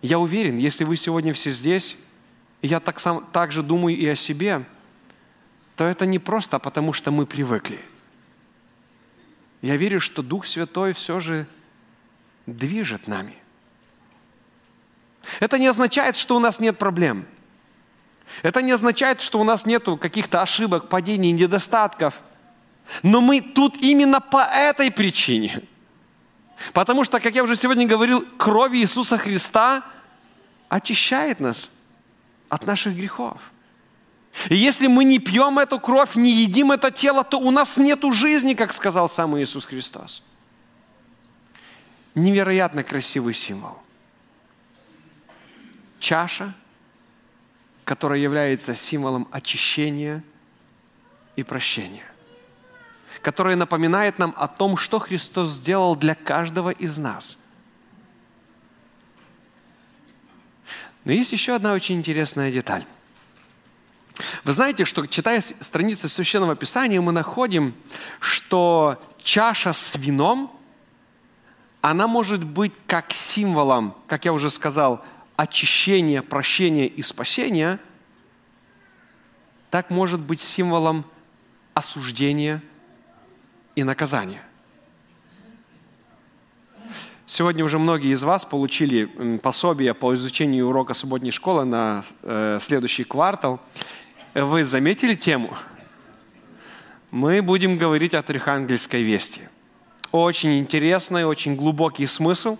Я 0.00 0.18
уверен, 0.18 0.58
если 0.58 0.82
вы 0.82 0.96
сегодня 0.96 1.32
все 1.32 1.52
здесь, 1.52 1.96
я 2.60 2.80
так, 2.80 2.98
сам, 2.98 3.24
так 3.32 3.52
же 3.52 3.62
думаю 3.62 3.96
и 3.96 4.08
о 4.08 4.16
себе, 4.16 4.66
то 5.76 5.84
это 5.84 6.06
не 6.06 6.18
просто 6.18 6.58
потому, 6.58 6.92
что 6.92 7.10
мы 7.10 7.26
привыкли. 7.26 7.80
Я 9.60 9.76
верю, 9.76 10.00
что 10.00 10.22
Дух 10.22 10.46
Святой 10.46 10.92
все 10.92 11.20
же 11.20 11.46
движет 12.46 13.06
нами. 13.06 13.34
Это 15.40 15.58
не 15.58 15.68
означает, 15.68 16.16
что 16.16 16.36
у 16.36 16.40
нас 16.40 16.58
нет 16.58 16.78
проблем– 16.78 17.26
это 18.40 18.62
не 18.62 18.72
означает, 18.72 19.20
что 19.20 19.38
у 19.40 19.44
нас 19.44 19.66
нет 19.66 19.84
каких-то 20.00 20.40
ошибок, 20.40 20.88
падений, 20.88 21.32
недостатков. 21.32 22.14
Но 23.02 23.20
мы 23.20 23.40
тут 23.40 23.76
именно 23.76 24.20
по 24.20 24.42
этой 24.42 24.90
причине. 24.90 25.62
Потому 26.72 27.04
что, 27.04 27.20
как 27.20 27.34
я 27.34 27.42
уже 27.42 27.56
сегодня 27.56 27.86
говорил, 27.86 28.24
кровь 28.38 28.74
Иисуса 28.74 29.18
Христа 29.18 29.82
очищает 30.68 31.40
нас 31.40 31.70
от 32.48 32.66
наших 32.66 32.96
грехов. 32.96 33.51
И 34.48 34.56
если 34.56 34.86
мы 34.86 35.04
не 35.04 35.18
пьем 35.18 35.58
эту 35.58 35.78
кровь, 35.78 36.14
не 36.16 36.30
едим 36.30 36.72
это 36.72 36.90
тело, 36.90 37.22
то 37.24 37.38
у 37.38 37.50
нас 37.50 37.76
нет 37.76 38.00
жизни, 38.12 38.54
как 38.54 38.72
сказал 38.72 39.08
сам 39.08 39.38
Иисус 39.38 39.66
Христос. 39.66 40.22
Невероятно 42.14 42.82
красивый 42.82 43.34
символ. 43.34 43.78
Чаша– 46.00 46.54
которая 47.84 48.18
является 48.18 48.74
символом 48.74 49.28
очищения 49.30 50.22
и 51.36 51.42
прощения, 51.42 52.04
которая 53.22 53.56
напоминает 53.56 54.18
нам 54.18 54.34
о 54.36 54.48
том, 54.48 54.76
что 54.76 54.98
Христос 54.98 55.50
сделал 55.50 55.96
для 55.96 56.14
каждого 56.14 56.70
из 56.70 56.98
нас. 56.98 57.36
Но 61.04 61.12
есть 61.12 61.32
еще 61.32 61.54
одна 61.54 61.72
очень 61.72 61.96
интересная 61.96 62.52
деталь. 62.52 62.84
Вы 64.44 64.54
знаете, 64.54 64.84
что 64.84 65.06
читая 65.06 65.40
страницы 65.40 66.08
Священного 66.08 66.56
Писания, 66.56 67.00
мы 67.00 67.12
находим, 67.12 67.74
что 68.18 69.00
чаша 69.22 69.72
с 69.72 69.94
вином, 69.94 70.50
она 71.80 72.08
может 72.08 72.42
быть 72.44 72.72
как 72.88 73.12
символом, 73.12 73.94
как 74.08 74.24
я 74.24 74.32
уже 74.32 74.50
сказал, 74.50 75.04
очищения, 75.36 76.22
прощения 76.22 76.88
и 76.88 77.02
спасения, 77.02 77.78
так 79.70 79.90
может 79.90 80.18
быть 80.20 80.40
символом 80.40 81.04
осуждения 81.74 82.62
и 83.76 83.84
наказания. 83.84 84.42
Сегодня 87.26 87.64
уже 87.64 87.78
многие 87.78 88.12
из 88.12 88.24
вас 88.24 88.44
получили 88.44 89.38
пособие 89.38 89.94
по 89.94 90.14
изучению 90.16 90.66
урока 90.66 90.94
субботней 90.94 91.30
школы 91.30 91.64
на 91.64 92.04
э, 92.22 92.58
следующий 92.60 93.04
квартал. 93.04 93.60
Вы 94.34 94.64
заметили 94.64 95.14
тему? 95.14 95.54
Мы 97.10 97.42
будем 97.42 97.76
говорить 97.76 98.14
о 98.14 98.20
Архангельской 98.20 99.02
вести. 99.02 99.42
Очень 100.10 100.58
интересный, 100.58 101.26
очень 101.26 101.54
глубокий 101.54 102.06
смысл. 102.06 102.56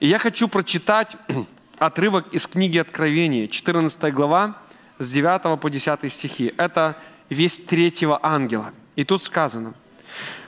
И 0.00 0.08
я 0.08 0.18
хочу 0.18 0.48
прочитать 0.48 1.16
отрывок 1.78 2.32
из 2.34 2.48
книги 2.48 2.78
Откровения, 2.78 3.46
14 3.46 4.12
глава, 4.12 4.56
с 4.98 5.08
9 5.12 5.60
по 5.60 5.70
10 5.70 6.12
стихи. 6.12 6.52
Это 6.56 6.96
весть 7.30 7.66
третьего 7.66 8.18
ангела. 8.20 8.72
И 8.96 9.04
тут 9.04 9.22
сказано, 9.22 9.74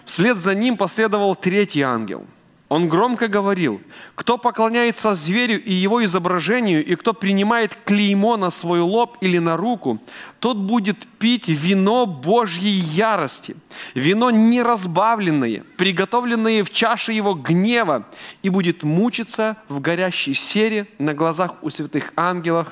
«Вслед 0.04 0.36
за 0.36 0.56
ним 0.56 0.76
последовал 0.76 1.36
третий 1.36 1.82
ангел– 1.82 2.26
он 2.70 2.88
громко 2.88 3.26
говорил, 3.26 3.80
кто 4.14 4.38
поклоняется 4.38 5.16
зверю 5.16 5.60
и 5.60 5.72
его 5.72 6.04
изображению, 6.04 6.86
и 6.86 6.94
кто 6.94 7.12
принимает 7.12 7.76
клеймо 7.84 8.36
на 8.36 8.50
свой 8.50 8.78
лоб 8.78 9.18
или 9.20 9.38
на 9.38 9.56
руку, 9.56 10.00
тот 10.38 10.56
будет 10.56 11.04
пить 11.18 11.48
вино 11.48 12.06
Божьей 12.06 12.78
ярости, 12.78 13.56
вино 13.94 14.30
неразбавленное, 14.30 15.64
приготовленное 15.76 16.62
в 16.62 16.70
чаше 16.70 17.12
его 17.12 17.34
гнева, 17.34 18.06
и 18.44 18.50
будет 18.50 18.84
мучиться 18.84 19.56
в 19.68 19.80
горящей 19.80 20.34
сере 20.34 20.86
на 21.00 21.12
глазах 21.12 21.56
у 21.64 21.70
святых 21.70 22.12
ангелов 22.14 22.68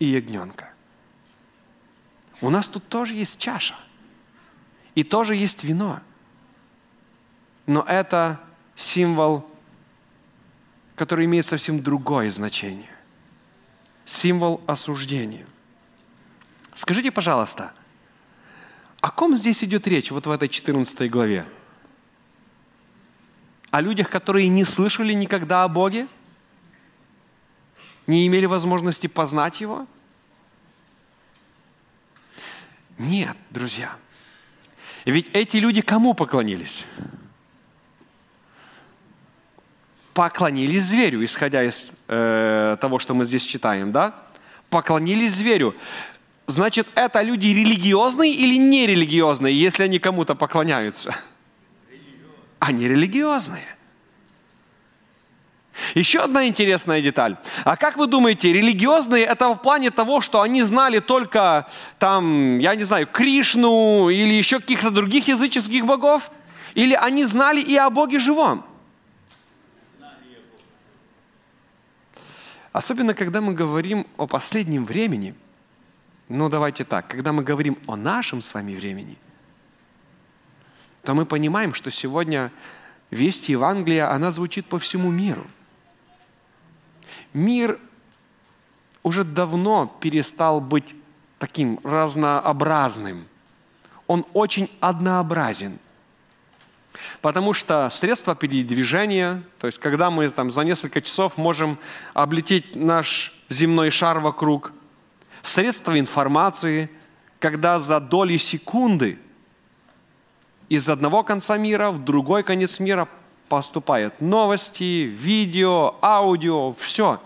и 0.00 0.04
ягненка. 0.04 0.68
У 2.42 2.50
нас 2.50 2.68
тут 2.68 2.86
тоже 2.88 3.14
есть 3.14 3.38
чаша, 3.38 3.74
и 4.94 5.02
тоже 5.02 5.34
есть 5.34 5.64
вино. 5.64 6.00
Но 7.64 7.82
это 7.88 8.38
символ, 8.80 9.46
который 10.96 11.26
имеет 11.26 11.46
совсем 11.46 11.82
другое 11.82 12.30
значение. 12.30 12.90
Символ 14.04 14.60
осуждения. 14.66 15.46
Скажите, 16.74 17.10
пожалуйста, 17.10 17.72
о 19.00 19.10
ком 19.10 19.36
здесь 19.36 19.62
идет 19.64 19.86
речь 19.86 20.10
вот 20.10 20.26
в 20.26 20.30
этой 20.30 20.48
14 20.48 21.10
главе? 21.10 21.46
О 23.70 23.80
людях, 23.80 24.10
которые 24.10 24.48
не 24.48 24.64
слышали 24.64 25.12
никогда 25.12 25.64
о 25.64 25.68
Боге? 25.68 26.08
Не 28.06 28.26
имели 28.26 28.46
возможности 28.46 29.06
познать 29.06 29.60
Его? 29.60 29.86
Нет, 32.98 33.36
друзья. 33.50 33.96
Ведь 35.04 35.28
эти 35.32 35.56
люди 35.56 35.80
кому 35.80 36.12
поклонились? 36.14 36.84
Поклонились 40.20 40.84
зверю, 40.84 41.24
исходя 41.24 41.64
из 41.64 41.90
э, 42.06 42.76
того, 42.78 42.98
что 42.98 43.14
мы 43.14 43.24
здесь 43.24 43.42
читаем, 43.42 43.90
да? 43.90 44.12
Поклонились 44.68 45.32
зверю. 45.32 45.74
Значит, 46.46 46.86
это 46.94 47.22
люди 47.22 47.46
религиозные 47.46 48.30
или 48.30 48.58
нерелигиозные, 48.58 49.58
если 49.58 49.84
они 49.84 49.98
кому-то 49.98 50.34
поклоняются? 50.34 51.14
Они 52.58 52.86
религиозные. 52.86 53.64
Еще 55.94 56.18
одна 56.18 56.46
интересная 56.46 57.00
деталь. 57.00 57.38
А 57.64 57.76
как 57.76 57.96
вы 57.96 58.06
думаете, 58.06 58.52
религиозные 58.52 59.24
это 59.24 59.48
в 59.54 59.62
плане 59.62 59.90
того, 59.90 60.20
что 60.20 60.42
они 60.42 60.64
знали 60.64 60.98
только 60.98 61.66
там, 61.98 62.58
я 62.58 62.74
не 62.74 62.84
знаю, 62.84 63.06
Кришну 63.06 64.10
или 64.10 64.34
еще 64.34 64.60
каких-то 64.60 64.90
других 64.90 65.28
языческих 65.28 65.86
богов? 65.86 66.30
Или 66.74 66.92
они 66.92 67.24
знали 67.24 67.62
и 67.62 67.74
о 67.74 67.88
Боге 67.88 68.18
живом? 68.18 68.66
Особенно, 72.72 73.14
когда 73.14 73.40
мы 73.40 73.54
говорим 73.54 74.06
о 74.16 74.26
последнем 74.26 74.84
времени, 74.84 75.34
ну 76.28 76.48
давайте 76.48 76.84
так, 76.84 77.08
когда 77.08 77.32
мы 77.32 77.42
говорим 77.42 77.76
о 77.86 77.96
нашем 77.96 78.40
с 78.40 78.54
вами 78.54 78.76
времени, 78.76 79.16
то 81.02 81.14
мы 81.14 81.26
понимаем, 81.26 81.74
что 81.74 81.90
сегодня 81.90 82.52
весть 83.10 83.48
Евангелия, 83.48 84.12
она 84.12 84.30
звучит 84.30 84.66
по 84.66 84.78
всему 84.78 85.10
миру. 85.10 85.46
Мир 87.32 87.78
уже 89.02 89.24
давно 89.24 89.86
перестал 90.00 90.60
быть 90.60 90.94
таким 91.38 91.80
разнообразным. 91.82 93.24
Он 94.06 94.24
очень 94.32 94.70
однообразен– 94.80 95.78
Потому 97.20 97.52
что 97.52 97.90
средства 97.90 98.34
передвижения, 98.34 99.42
то 99.58 99.66
есть 99.66 99.78
когда 99.78 100.10
мы 100.10 100.28
там, 100.30 100.50
за 100.50 100.62
несколько 100.62 101.02
часов 101.02 101.36
можем 101.36 101.78
облететь 102.14 102.74
наш 102.76 103.34
земной 103.50 103.90
шар 103.90 104.20
вокруг, 104.20 104.72
средства 105.42 105.98
информации, 105.98 106.90
когда 107.38 107.78
за 107.78 108.00
доли 108.00 108.38
секунды 108.38 109.18
из 110.70 110.88
одного 110.88 111.22
конца 111.22 111.58
мира 111.58 111.90
в 111.90 112.02
другой 112.02 112.42
конец 112.42 112.80
мира 112.80 113.06
поступают 113.48 114.20
новости, 114.20 115.02
видео, 115.04 115.96
аудио, 116.00 116.72
все. 116.72 117.20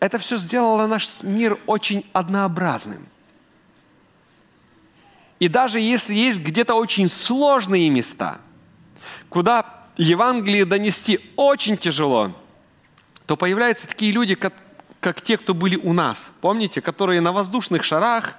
Это 0.00 0.18
все 0.18 0.38
сделало 0.38 0.86
наш 0.86 1.22
мир 1.22 1.58
очень 1.66 2.06
однообразным. 2.12 3.06
И 5.40 5.48
даже 5.48 5.78
если 5.78 6.14
есть 6.14 6.40
где-то 6.40 6.74
очень 6.74 7.08
сложные 7.08 7.90
места– 7.90 8.40
куда 9.28 9.86
Евангелие 9.96 10.64
донести 10.64 11.20
очень 11.36 11.76
тяжело, 11.76 12.32
то 13.26 13.36
появляются 13.36 13.86
такие 13.86 14.12
люди, 14.12 14.34
как, 14.34 14.54
как 15.00 15.20
те, 15.20 15.36
кто 15.36 15.54
были 15.54 15.76
у 15.76 15.92
нас, 15.92 16.32
помните, 16.40 16.80
которые 16.80 17.20
на 17.20 17.32
воздушных 17.32 17.84
шарах 17.84 18.36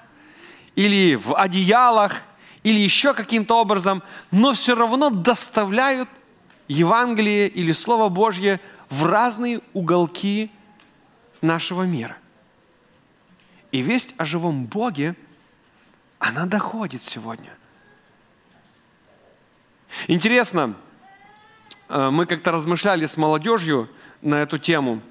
или 0.76 1.16
в 1.16 1.36
одеялах, 1.36 2.22
или 2.64 2.80
еще 2.80 3.14
каким-то 3.14 3.60
образом, 3.60 4.04
но 4.32 4.54
все 4.54 4.76
равно 4.76 5.10
доставляют 5.10 6.10
Евангелие 6.68 7.48
или 7.48 7.72
Слово 7.72 8.10
Божье 8.10 8.60
в 8.90 9.06
разные 9.06 9.62
уголки 9.74 10.52
нашего 11.42 11.84
мира. 11.84 12.18
И 13.72 13.82
весть 13.82 14.14
о 14.18 14.26
живом 14.26 14.66
Боге, 14.66 15.16
она 16.20 16.46
доходит 16.46 17.04
сегодня. 17.04 17.52
Интересно, 20.08 20.76
э, 21.90 22.10
мы 22.10 22.26
как-то 22.26 22.52
размышляли 22.52 23.06
с 23.06 23.18
молодежью 23.18 23.90
на 24.22 24.42
эту 24.42 24.58
тему. 24.58 25.02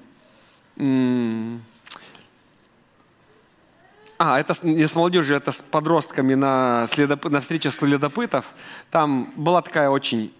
А, 4.21 4.37
это 4.37 4.53
не 4.63 4.85
с 4.85 4.95
молодежью, 4.95 5.37
это 5.37 5.51
с 5.53 5.61
подростками 5.61 6.33
на, 6.33 6.85
следоп... 6.87 7.25
на 7.25 7.39
встрече 7.39 7.71
следопытов. 7.71 8.45
Там 8.91 9.31
была 9.35 9.61
такая 9.61 9.89
очень 9.89 10.33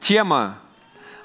тема 0.00 0.58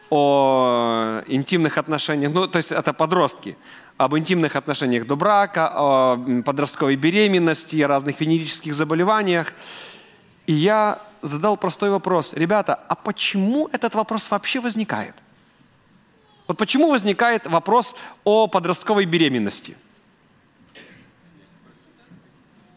о 0.10 1.22
интимных 1.28 1.78
отношениях, 1.78 2.34
ну, 2.34 2.48
то 2.48 2.58
есть 2.58 2.72
это 2.72 2.92
подростки, 2.92 3.58
об 3.98 4.18
интимных 4.18 4.56
отношениях 4.56 5.08
до 5.08 5.16
брака, 5.16 5.72
о 5.74 6.18
подростковой 6.46 6.98
беременности, 6.98 7.82
о 7.82 7.88
разных 7.88 8.20
венерических 8.20 8.74
заболеваниях. 8.74 9.54
И 10.46 10.54
я 10.54 11.00
задал 11.22 11.58
простой 11.58 11.90
вопрос. 11.90 12.34
Ребята, 12.34 12.76
а 12.88 12.96
почему 12.96 13.68
этот 13.72 13.96
вопрос 13.96 14.30
вообще 14.30 14.60
возникает? 14.60 15.16
Вот 16.48 16.58
почему 16.58 16.92
возникает 16.92 17.48
вопрос 17.48 17.96
о 18.24 18.48
подростковой 18.48 19.06
беременности? 19.06 19.76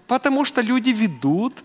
Потому 0.07 0.47
что 0.47 0.63
люди 0.63 0.89
ведут 0.89 1.63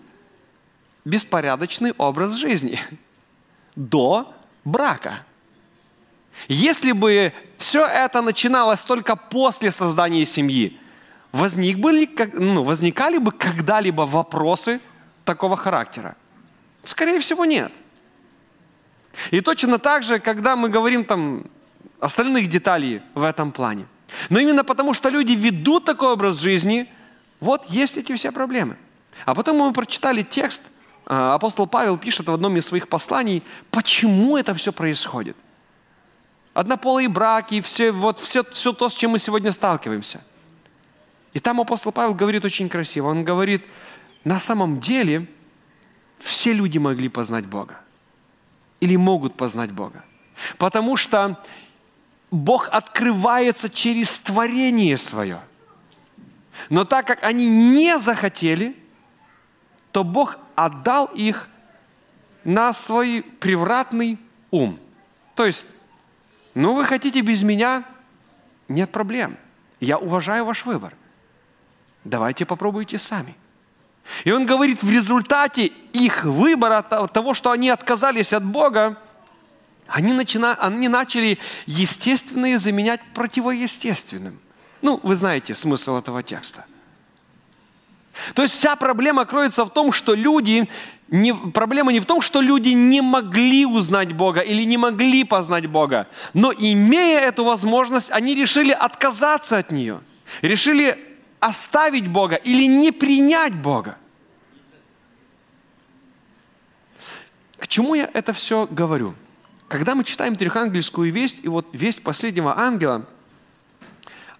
беспорядочный 1.06 1.92
образ 1.96 2.34
жизни 2.34 2.78
до 3.76 4.34
брака. 4.64 5.24
Если 6.48 6.92
бы 6.92 7.32
все 7.56 7.86
это 7.86 8.20
начиналось 8.20 8.80
только 8.80 9.16
после 9.16 9.70
создания 9.70 10.26
семьи, 10.26 10.78
возник 11.32 11.78
бы 11.78 12.06
ну, 12.34 12.64
возникали 12.64 13.16
бы 13.16 13.32
когда-либо 13.32 14.02
вопросы 14.02 14.80
такого 15.24 15.56
характера? 15.56 16.16
Скорее 16.82 17.18
всего, 17.18 17.44
нет. 17.44 17.72
И 19.30 19.40
точно 19.40 19.78
так 19.78 20.02
же, 20.02 20.18
когда 20.18 20.56
мы 20.56 20.68
говорим 20.68 21.04
там 21.04 21.44
остальных 22.00 22.50
деталей 22.50 23.00
в 23.14 23.22
этом 23.22 23.52
плане. 23.52 23.86
Но 24.30 24.38
именно 24.38 24.64
потому, 24.64 24.94
что 24.94 25.08
люди 25.08 25.32
ведут 25.32 25.84
такой 25.84 26.12
образ 26.12 26.38
жизни, 26.38 26.88
вот 27.40 27.64
есть 27.70 27.96
эти 27.96 28.14
все 28.14 28.32
проблемы. 28.32 28.76
А 29.24 29.34
потом 29.34 29.58
мы 29.58 29.72
прочитали 29.72 30.22
текст, 30.22 30.62
а, 31.06 31.34
апостол 31.34 31.66
Павел 31.66 31.98
пишет 31.98 32.26
в 32.26 32.32
одном 32.32 32.56
из 32.56 32.66
своих 32.66 32.88
посланий, 32.88 33.42
почему 33.70 34.36
это 34.36 34.54
все 34.54 34.72
происходит. 34.72 35.36
Однополые 36.52 37.08
браки, 37.08 37.60
все, 37.60 37.90
вот 37.90 38.18
все, 38.18 38.44
все 38.44 38.72
то, 38.72 38.88
с 38.88 38.94
чем 38.94 39.10
мы 39.10 39.18
сегодня 39.18 39.52
сталкиваемся. 39.52 40.22
И 41.32 41.40
там 41.40 41.60
апостол 41.60 41.90
Павел 41.90 42.14
говорит 42.14 42.44
очень 42.44 42.68
красиво. 42.68 43.08
Он 43.08 43.24
говорит, 43.24 43.64
на 44.24 44.40
самом 44.40 44.80
деле 44.80 45.26
все 46.18 46.52
люди 46.52 46.78
могли 46.78 47.08
познать 47.08 47.46
Бога. 47.46 47.80
Или 48.80 48.96
могут 48.96 49.36
познать 49.36 49.70
Бога. 49.70 50.04
Потому 50.58 50.96
что 50.96 51.42
Бог 52.30 52.68
открывается 52.70 53.68
через 53.68 54.18
творение 54.18 54.96
свое. 54.96 55.40
Но 56.70 56.84
так 56.84 57.06
как 57.06 57.22
они 57.22 57.48
не 57.48 57.98
захотели, 57.98 58.76
то 59.92 60.02
Бог 60.02 60.38
отдал 60.54 61.06
их 61.06 61.48
на 62.44 62.74
свой 62.74 63.22
превратный 63.22 64.18
ум. 64.50 64.78
То 65.34 65.46
есть, 65.46 65.66
ну 66.54 66.74
вы 66.74 66.84
хотите 66.84 67.20
без 67.20 67.42
меня, 67.42 67.84
нет 68.68 68.90
проблем. 68.90 69.36
Я 69.80 69.98
уважаю 69.98 70.44
ваш 70.44 70.64
выбор. 70.64 70.94
Давайте 72.04 72.44
попробуйте 72.46 72.98
сами. 72.98 73.36
И 74.24 74.30
он 74.30 74.46
говорит, 74.46 74.82
в 74.82 74.90
результате 74.90 75.72
их 75.92 76.24
выбора, 76.24 76.82
того, 76.82 77.34
что 77.34 77.50
они 77.50 77.70
отказались 77.70 78.32
от 78.32 78.44
Бога, 78.44 78.98
они, 79.86 80.12
начина, 80.12 80.54
они 80.54 80.88
начали 80.88 81.38
естественное 81.66 82.58
заменять 82.58 83.00
противоестественным. 83.14 84.38
Ну, 84.82 85.00
вы 85.02 85.14
знаете 85.14 85.54
смысл 85.54 85.96
этого 85.96 86.22
текста. 86.22 86.64
То 88.34 88.42
есть 88.42 88.54
вся 88.54 88.76
проблема 88.76 89.24
кроется 89.24 89.64
в 89.64 89.70
том, 89.70 89.92
что 89.92 90.14
люди, 90.14 90.68
не, 91.08 91.34
проблема 91.34 91.92
не 91.92 92.00
в 92.00 92.06
том, 92.06 92.20
что 92.20 92.40
люди 92.40 92.68
не 92.70 93.00
могли 93.00 93.66
узнать 93.66 94.12
Бога 94.12 94.40
или 94.40 94.62
не 94.62 94.76
могли 94.76 95.24
познать 95.24 95.66
Бога, 95.66 96.06
но 96.32 96.52
имея 96.52 97.20
эту 97.20 97.44
возможность, 97.44 98.10
они 98.10 98.34
решили 98.34 98.70
отказаться 98.70 99.58
от 99.58 99.70
нее, 99.70 100.00
решили 100.42 100.98
оставить 101.44 102.08
Бога 102.08 102.36
или 102.36 102.64
не 102.64 102.90
принять 102.90 103.54
Бога. 103.54 103.98
К 107.58 107.68
чему 107.68 107.94
я 107.94 108.10
это 108.14 108.32
все 108.32 108.66
говорю? 108.66 109.14
Когда 109.68 109.94
мы 109.94 110.04
читаем 110.04 110.36
трехангельскую 110.36 111.12
весть, 111.12 111.40
и 111.42 111.48
вот 111.48 111.66
весть 111.72 112.02
последнего 112.02 112.58
ангела, 112.58 113.04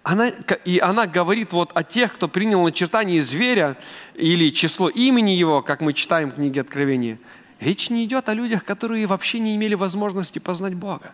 она, 0.01 0.29
и 0.29 0.79
она 0.79 1.05
говорит 1.05 1.53
вот 1.53 1.71
о 1.75 1.83
тех, 1.83 2.15
кто 2.15 2.27
принял 2.27 2.63
начертание 2.63 3.21
зверя 3.21 3.77
или 4.15 4.49
число 4.49 4.89
имени 4.89 5.31
его, 5.31 5.61
как 5.61 5.81
мы 5.81 5.93
читаем 5.93 6.31
в 6.31 6.35
книге 6.35 6.61
Откровения. 6.61 7.19
Речь 7.59 7.91
не 7.91 8.05
идет 8.05 8.29
о 8.29 8.33
людях, 8.33 8.63
которые 8.63 9.05
вообще 9.05 9.37
не 9.37 9.55
имели 9.55 9.75
возможности 9.75 10.39
познать 10.39 10.73
Бога. 10.73 11.13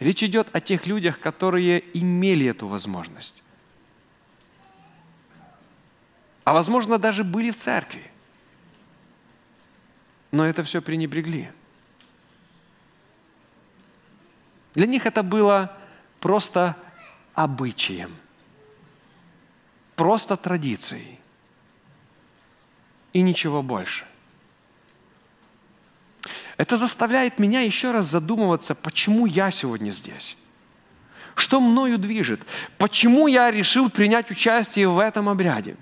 Речь 0.00 0.22
идет 0.24 0.48
о 0.52 0.60
тех 0.60 0.86
людях, 0.86 1.20
которые 1.20 1.84
имели 1.96 2.46
эту 2.46 2.66
возможность. 2.66 3.44
А 6.42 6.52
возможно, 6.52 6.98
даже 6.98 7.22
были 7.22 7.52
в 7.52 7.56
церкви 7.56 8.10
но 10.32 10.46
это 10.46 10.62
все 10.62 10.80
пренебрегли. 10.80 11.50
Для 14.74 14.86
них 14.86 15.06
это 15.06 15.22
было 15.22 15.76
просто 16.20 16.76
обычаем, 17.34 18.14
просто 19.96 20.36
традицией 20.36 21.18
и 23.12 23.22
ничего 23.22 23.62
больше. 23.62 24.06
Это 26.60 26.76
заставляет 26.76 27.38
меня 27.38 27.62
еще 27.62 27.90
раз 27.90 28.10
задумываться, 28.10 28.74
почему 28.74 29.24
я 29.24 29.50
сегодня 29.50 29.92
здесь. 29.92 30.36
Что 31.34 31.58
мною 31.58 31.96
движет? 31.96 32.42
Почему 32.76 33.28
я 33.28 33.50
решил 33.50 33.88
принять 33.88 34.30
участие 34.30 34.86
в 34.86 34.98
этом 34.98 35.30
обряде? 35.30 35.74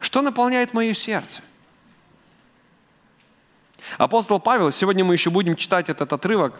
Что 0.00 0.20
наполняет 0.20 0.74
мое 0.74 0.94
сердце? 0.94 1.42
Апостол 3.96 4.40
Павел, 4.40 4.72
сегодня 4.72 5.04
мы 5.04 5.14
еще 5.14 5.30
будем 5.30 5.54
читать 5.54 5.88
этот 5.88 6.12
отрывок, 6.12 6.58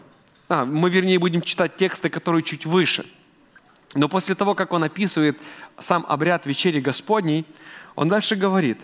а, 0.48 0.64
мы 0.64 0.88
вернее 0.88 1.18
будем 1.18 1.42
читать 1.42 1.76
тексты, 1.76 2.10
которые 2.10 2.44
чуть 2.44 2.66
выше. 2.66 3.04
Но 3.96 4.08
после 4.08 4.36
того, 4.36 4.54
как 4.54 4.72
он 4.72 4.84
описывает 4.84 5.36
сам 5.80 6.06
обряд 6.08 6.46
вечери 6.46 6.78
Господней, 6.78 7.44
он 7.96 8.08
дальше 8.08 8.36
говорит, 8.36 8.78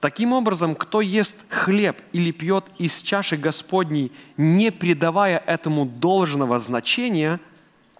таким 0.00 0.32
образом, 0.32 0.74
кто 0.74 1.00
ест 1.00 1.36
хлеб 1.48 2.00
или 2.12 2.30
пьет 2.30 2.64
из 2.78 3.00
чаши 3.02 3.36
Господней, 3.36 4.12
не 4.36 4.70
придавая 4.70 5.42
этому 5.46 5.86
должного 5.86 6.58
значения, 6.58 7.40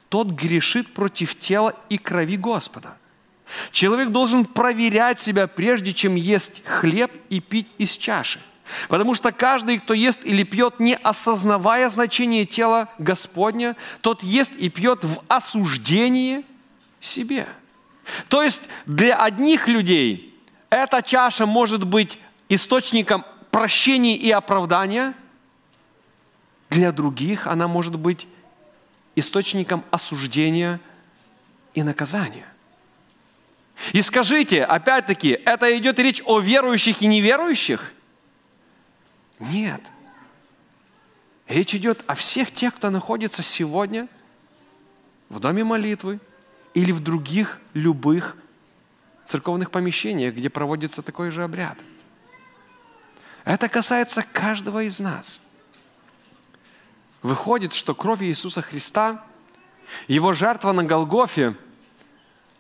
тот 0.09 0.29
грешит 0.29 0.95
против 0.95 1.39
тела 1.39 1.75
и 1.89 1.99
крови 1.99 2.37
Господа. 2.37 2.97
Человек 3.73 4.11
должен 4.11 4.45
проверять 4.45 5.21
себя, 5.21 5.47
прежде 5.47 5.93
чем 5.93 6.15
есть 6.15 6.63
хлеб 6.65 7.11
и 7.31 7.41
пить 7.41 7.69
из 7.79 7.91
чаши– 7.93 8.41
Потому 8.89 9.15
что 9.15 9.33
каждый, 9.33 9.79
кто 9.79 9.95
ест 9.95 10.21
или 10.25 10.43
пьет, 10.43 10.81
не 10.81 10.97
осознавая 10.97 11.89
значение 11.91 12.45
тела 12.45 12.89
Господня, 12.99 13.77
тот 14.01 14.23
ест 14.23 14.53
и 14.59 14.69
пьет 14.69 15.05
в 15.05 15.23
осуждении 15.29 16.45
себе. 17.01 17.47
То 18.29 18.43
есть 18.43 18.61
для 18.87 19.23
одних 19.23 19.69
людей 19.69 20.38
эта 20.71 21.03
чаша 21.03 21.47
может 21.47 21.85
быть 21.85 22.19
источником 22.49 23.25
прощения 23.51 24.17
и 24.17 24.31
оправдания, 24.31 25.15
для 26.71 26.93
других 26.93 27.47
она 27.47 27.69
может 27.69 27.97
быть 27.97 28.27
источником 29.17 29.85
осуждения 29.91 30.81
и 31.75 31.83
наказания. 31.83 32.47
И 33.93 34.03
скажите, 34.03 34.65
опять-таки, 34.65 35.31
это 35.31 35.77
идет 35.79 35.99
речь 35.99 36.23
о 36.25 36.41
верующих 36.41 37.03
и 37.03 37.07
неверующих– 37.07 37.93
нет. 39.39 39.81
Речь 41.47 41.75
идет 41.75 42.03
о 42.07 42.15
всех 42.15 42.53
тех, 42.53 42.75
кто 42.75 42.91
находится 42.91 43.43
сегодня 43.43 44.09
в 45.29 45.41
доме 45.41 45.65
молитвы 45.65 46.21
или 46.75 46.93
в 46.93 47.01
других 47.01 47.59
любых 47.73 48.37
церковных 49.29 49.71
помещениях, 49.71 50.35
где 50.35 50.49
проводится 50.49 51.03
такой 51.03 51.31
же 51.31 51.45
обряд. 51.45 51.79
Это 53.45 53.69
касается 53.69 54.23
каждого 54.23 54.83
из 54.83 55.01
нас. 55.01 55.41
Выходит, 57.23 57.75
что 57.75 57.95
кровь 57.95 58.23
Иисуса 58.23 58.63
Христа, 58.63 59.25
Его 60.07 60.33
жертва 60.33 60.73
на 60.73 60.85
Голгофе, 60.85 61.55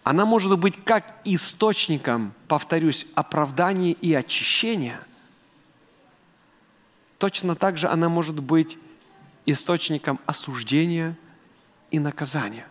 она 0.02 0.24
может 0.24 0.58
быть 0.58 0.82
как 0.84 1.14
источником, 1.24 2.32
повторюсь, 2.48 3.06
оправдания 3.14 3.92
и 3.92 4.14
очищения. 4.14 5.00
Точно 7.18 7.54
так 7.54 7.76
же 7.76 7.88
она 7.88 8.08
может 8.08 8.40
быть 8.40 8.78
источником 9.44 10.18
осуждения 10.26 11.16
и 11.90 11.98
наказания. 11.98 12.66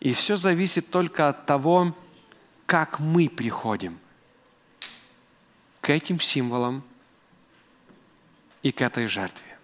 И 0.00 0.12
все 0.12 0.36
зависит 0.36 0.90
только 0.90 1.28
от 1.28 1.46
того, 1.46 1.94
как 2.66 2.98
мы 2.98 3.28
приходим 3.28 3.98
к 5.80 5.90
этим 5.90 6.20
символам 6.20 6.82
и 8.62 8.72
к 8.72 8.82
этой 8.82 9.06
жертве. 9.06 9.56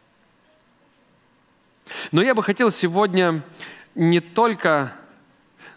Но 2.13 2.23
я 2.23 2.35
бы 2.35 2.43
хотел 2.43 2.71
сегодня 2.71 3.43
не 3.97 4.21
только... 4.21 4.95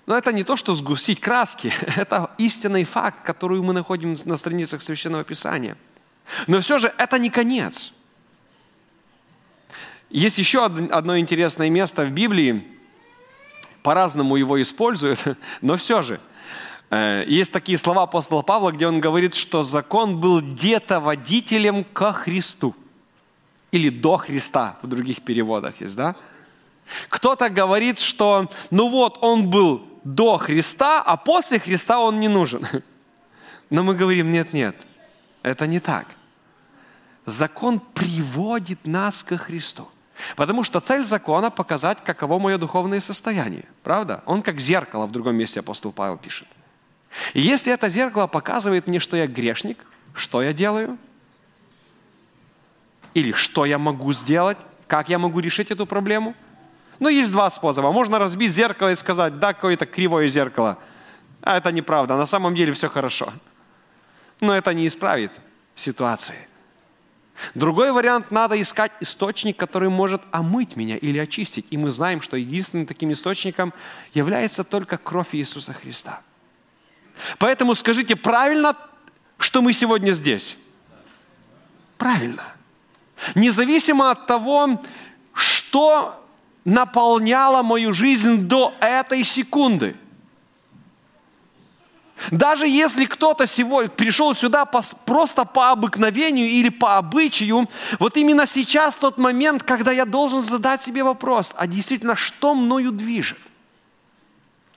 Но 0.06 0.16
это 0.16 0.32
не 0.32 0.44
то, 0.44 0.56
что 0.56 0.76
сгустить 0.76 1.20
краски, 1.20 1.74
это 1.98 2.32
истинный 2.38 2.84
факт, 2.84 3.26
который 3.26 3.60
мы 3.60 3.74
находим 3.74 4.16
на 4.26 4.38
страницах 4.38 4.84
Священного 4.84 5.24
Писания. 5.24 5.76
Но 6.46 6.60
все 6.60 6.78
же 6.78 6.94
это 7.00 7.18
не 7.18 7.32
конец. 7.32 7.92
Есть 10.12 10.38
еще 10.38 10.64
одно 10.64 11.18
интересное 11.18 11.72
место 11.72 12.06
в 12.06 12.12
Библии, 12.12 12.64
по-разному 13.82 14.36
его 14.36 14.62
используют, 14.62 15.24
но 15.62 15.76
все 15.78 16.04
же– 16.04 16.20
есть 16.91 17.52
такие 17.52 17.78
слова 17.78 18.04
апостола 18.04 18.41
Павла, 18.41 18.71
где 18.71 18.88
он 18.88 19.02
говорит, 19.02 19.36
что 19.36 19.63
закон 19.63 20.19
был 20.19 20.41
где-то 20.41 21.00
водителем 21.00 21.84
ко 21.84 22.13
Христу. 22.13 22.76
Или 23.71 23.89
до 23.89 24.17
Христа 24.17 24.78
в 24.82 24.88
других 24.88 25.21
переводах 25.21 25.82
есть, 25.82 25.95
да? 25.95 26.15
Кто-то 27.10 27.50
говорит, 27.50 28.00
что 28.00 28.50
ну 28.69 28.89
вот 28.89 29.17
он 29.21 29.50
был 29.50 29.88
до 30.04 30.38
Христа, 30.38 31.02
а 31.02 31.17
после 31.17 31.60
Христа 31.60 32.00
он 32.00 32.19
не 32.19 32.28
нужен. 32.28 32.65
Но 33.69 33.84
мы 33.84 33.95
говорим, 33.95 34.32
нет, 34.32 34.54
нет, 34.54 34.76
это 35.41 35.67
не 35.67 35.80
так. 35.80 36.06
Закон 37.26 37.80
приводит 37.80 38.86
нас 38.86 39.24
ко 39.24 39.38
Христу. 39.38 39.88
Потому 40.36 40.63
что 40.63 40.80
цель 40.80 41.04
закона– 41.04 41.50
показать, 41.52 41.98
каково 42.04 42.39
мое 42.39 42.58
духовное 42.58 43.02
состояние. 43.02 43.65
Правда? 43.84 44.24
Он 44.26 44.41
как 44.41 44.60
зеркало, 44.60 45.08
в 45.08 45.12
другом 45.12 45.36
месте 45.36 45.60
апостол 45.60 45.91
Павел 45.91 46.17
пишет. 46.17 46.48
И 47.34 47.41
если 47.41 47.73
это 47.73 47.89
зеркало 47.89 48.28
показывает 48.28 48.88
мне, 48.88 48.99
что 48.99 49.17
я 49.17 49.28
грешник, 49.28 49.86
что 50.13 50.41
я 50.41 50.54
делаю? 50.54 50.97
Или 53.13 53.32
что 53.32 53.65
я 53.65 53.78
могу 53.78 54.13
сделать? 54.13 54.58
Как 54.88 55.10
я 55.10 55.17
могу 55.17 55.39
решить 55.39 55.71
эту 55.71 55.86
проблему? 55.86 56.36
Ну, 56.99 57.10
есть 57.10 57.32
два 57.32 57.49
способа. 57.49 57.91
Можно 57.91 58.19
разбить 58.19 58.51
зеркало 58.51 58.91
и 58.91 58.95
сказать, 58.95 59.39
да, 59.39 59.54
какое-то 59.54 59.86
кривое 59.86 60.28
зеркало. 60.28 60.78
А 61.41 61.58
это 61.58 61.71
неправда, 61.71 62.17
на 62.17 62.25
самом 62.25 62.56
деле 62.56 62.71
все 62.73 62.89
хорошо. 62.89 63.32
Но 64.39 64.56
это 64.56 64.73
не 64.73 64.88
исправит 64.88 65.32
ситуации. 65.75 66.47
Другой 67.54 67.91
вариант– 67.91 68.28
надо 68.32 68.62
искать 68.62 68.93
источник, 69.01 69.58
который 69.58 69.89
может 69.89 70.21
омыть 70.32 70.78
меня 70.78 70.95
или 70.95 71.17
очистить. 71.17 71.65
И 71.69 71.78
мы 71.78 71.91
знаем, 71.91 72.21
что 72.21 72.38
единственным 72.38 72.86
таким 72.86 73.12
источником 73.12 73.73
является 74.13 74.63
только 74.63 74.97
кровь 74.97 75.30
Иисуса 75.34 75.73
Христа– 75.73 76.21
Поэтому 77.38 77.75
скажите, 77.75 78.15
правильно, 78.15 78.75
что 79.38 79.62
мы 79.62 79.73
сегодня 79.73 80.12
здесь? 80.12 80.58
Правильно. 81.97 82.43
Независимо 83.36 84.12
от 84.12 84.28
того, 84.28 84.82
что 85.34 86.21
наполняло 86.65 87.62
мою 87.62 87.93
жизнь 87.93 88.47
до 88.47 88.73
этой 88.80 89.23
секунды. 89.23 89.95
Даже 92.32 92.67
если 92.67 93.06
кто-то 93.06 93.45
сегодня 93.45 93.89
пришел 93.89 94.34
сюда 94.34 94.65
просто 94.65 95.43
по 95.45 95.71
обыкновению 95.71 96.47
или 96.47 96.69
по 96.69 96.97
обычаю, 96.97 97.69
вот 97.99 98.17
именно 98.17 98.47
сейчас 98.47 98.95
тот 98.95 99.17
момент, 99.17 99.63
когда 99.63 99.91
я 99.91 100.06
должен 100.06 100.41
задать 100.41 100.82
себе 100.82 101.04
вопрос, 101.04 101.54
а 101.58 101.67
действительно, 101.67 102.15
что 102.15 102.56
мною 102.56 102.91
движет? 102.91 103.39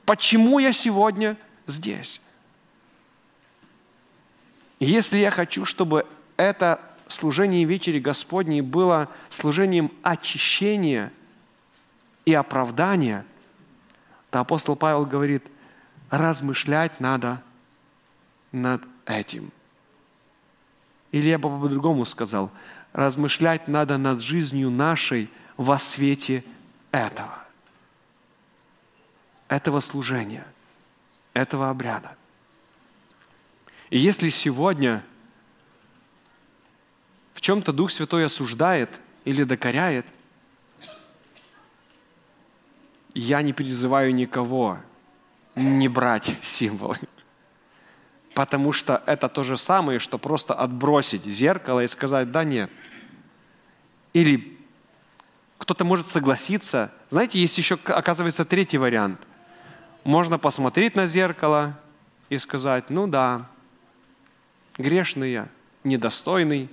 Почему 0.05 0.59
я 0.59 0.72
сегодня 0.72 1.37
здесь? 1.66 2.20
И 4.79 4.87
если 4.87 5.19
я 5.19 5.31
хочу, 5.31 5.64
чтобы 5.64 6.07
это 6.37 6.81
служение 7.09 7.64
вечери 7.64 7.99
Господней 7.99 8.61
было 8.61 9.09
служением 9.31 9.91
очищения 10.03 11.12
и 12.25 12.35
оправдания, 12.35 13.25
то 14.31 14.41
апостол 14.41 14.77
Павел 14.77 15.07
говорит, 15.07 15.43
размышлять 16.11 17.01
надо 17.01 17.43
над 18.53 18.83
этим. 19.07 19.51
Или 21.11 21.29
я 21.29 21.38
бы 21.38 21.49
по-другому 21.49 22.05
сказал, 22.05 22.51
размышлять 22.93 23.69
надо 23.69 23.97
над 23.97 24.21
жизнью 24.21 24.71
нашей 24.71 25.31
во 25.57 25.79
свете 25.79 26.45
этого. 26.93 27.45
Этого 29.49 29.81
служения, 29.81 30.47
этого 31.33 31.71
обряда. 31.71 32.17
И 33.90 33.98
если 33.98 34.29
сегодня 34.29 35.03
в 37.35 37.40
чем-то 37.40 37.72
Дух 37.72 37.90
Святой 37.90 38.24
осуждает 38.27 38.90
или 39.24 39.44
докоряет, 39.44 40.07
я 43.14 43.42
не 43.42 43.53
призываю 43.53 44.14
никого 44.14 44.79
не 45.55 45.88
брать 45.88 46.37
символы. 46.42 46.98
Потому 48.35 48.72
что 48.72 49.03
это 49.07 49.29
то 49.29 49.42
же 49.42 49.57
самое, 49.57 49.98
что 49.98 50.18
просто 50.18 50.55
отбросить 50.55 51.24
зеркало 51.24 51.83
и 51.83 51.88
сказать, 51.88 52.31
да 52.31 52.44
нет. 52.44 52.70
Или 54.12 54.59
кто-то 55.59 55.85
может 55.85 56.07
согласиться. 56.07 56.92
Знаете, 57.09 57.40
есть 57.40 57.59
еще, 57.59 57.79
оказывается, 57.85 58.44
третий 58.44 58.79
вариант. 58.79 59.20
Можно 60.05 60.38
посмотреть 60.38 60.94
на 60.94 61.09
зеркало 61.09 61.79
и 62.29 62.38
сказать, 62.38 62.90
ну 62.90 63.07
да, 63.07 63.48
грешный 64.79 65.33
я, 65.33 65.49
недостойный. 65.85 66.71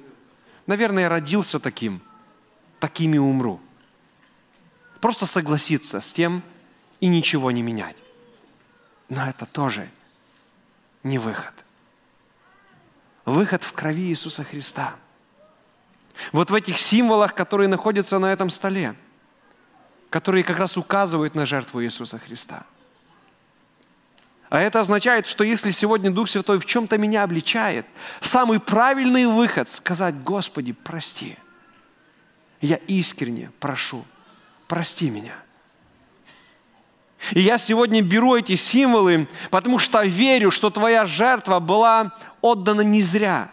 Наверное, 0.68 1.04
я 1.04 1.10
родился 1.10 1.60
таким, 1.60 2.02
таким 2.80 3.13
и 3.13 3.18
умру. 3.18 3.60
Просто 5.02 5.26
согласиться 5.26 6.00
с 6.00 6.13
тем 6.13 6.41
и 7.00 7.08
ничего 7.08 7.52
не 7.52 7.62
менять. 7.62 7.98
Но 9.10 9.28
это 9.28 9.46
тоже 9.46 9.89
не 11.04 11.20
выход. 11.20 11.54
Выход 13.26 13.63
в 13.63 13.74
крови 13.74 14.10
Иисуса 14.10 14.44
Христа. 14.44 14.96
Вот 16.32 16.50
в 16.50 16.56
этих 16.56 16.80
символах, 16.80 17.36
которые 17.36 17.68
находятся 17.68 18.20
на 18.20 18.32
этом 18.32 18.50
столе, 18.50 18.96
которые 20.10 20.44
как 20.44 20.58
раз 20.58 20.78
указывают 20.78 21.36
на 21.36 21.46
жертву 21.46 21.84
Иисуса 21.84 22.18
Христа– 22.18 22.65
а 24.50 24.60
это 24.60 24.80
означает, 24.80 25.26
что 25.26 25.44
если 25.44 25.72
сегодня 25.72 26.12
Дух 26.12 26.30
Святой 26.30 26.60
в 26.60 26.66
чем-то 26.66 26.98
меня 26.98 27.24
обличает, 27.24 27.86
самый 28.22 28.60
правильный 28.60 29.26
выход– 29.26 29.68
сказать, 29.70 30.22
Господи, 30.24 30.72
прости. 30.72 31.38
Я 32.62 32.76
искренне 32.76 33.52
прошу, 33.60 34.06
прости 34.68 35.10
меня. 35.10 35.36
И 37.32 37.40
я 37.40 37.58
сегодня 37.58 38.04
беру 38.04 38.36
эти 38.36 38.56
символы, 38.56 39.28
потому 39.50 39.80
что 39.80 40.04
верю, 40.04 40.52
что 40.52 40.70
Твоя 40.70 41.08
жертва 41.08 41.60
была 41.60 42.16
отдана 42.42 42.82
не 42.82 43.02
зря. 43.02 43.50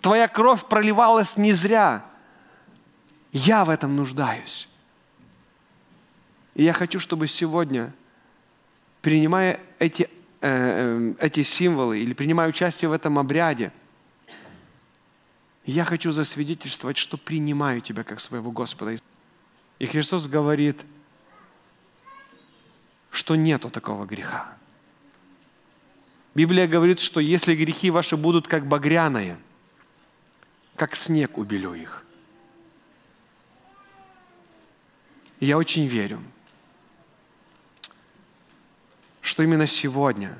Твоя 0.00 0.28
кровь 0.28 0.64
проливалась 0.64 1.36
не 1.36 1.52
зря. 1.52 2.04
Я 3.32 3.64
в 3.64 3.70
этом 3.70 3.96
нуждаюсь. 3.96 4.68
И 6.54 6.62
я 6.62 6.72
хочу, 6.72 7.00
чтобы 7.00 7.26
сегодня– 7.26 7.92
принимая 9.04 9.60
эти, 9.78 10.08
э, 10.40 10.48
э, 10.48 11.14
эти 11.18 11.42
символы 11.42 11.98
или 11.98 12.14
принимая 12.14 12.48
участие 12.48 12.88
в 12.88 12.92
этом 12.92 13.18
обряде, 13.18 13.70
я 15.66 15.84
хочу 15.84 16.10
засвидетельствовать, 16.10 16.96
что 16.96 17.18
принимаю 17.18 17.82
Тебя 17.82 18.02
как 18.02 18.20
своего 18.20 18.50
Господа. 18.50 18.96
И 19.78 19.86
Христос 19.86 20.26
говорит, 20.26 20.80
что 23.10 23.36
нету 23.36 23.68
такого 23.68 24.06
греха. 24.06 24.56
Библия 26.34 26.66
говорит, 26.66 26.98
что 26.98 27.20
если 27.20 27.54
грехи 27.54 27.90
ваши 27.90 28.16
будут 28.16 28.48
как 28.48 28.66
багряные, 28.66 29.36
как 30.76 30.96
снег 30.96 31.36
убелю 31.36 31.74
их. 31.74 32.00
я 35.40 35.58
очень 35.58 35.86
верю, 35.86 36.22
что 39.34 39.42
именно 39.42 39.66
сегодня 39.66 40.38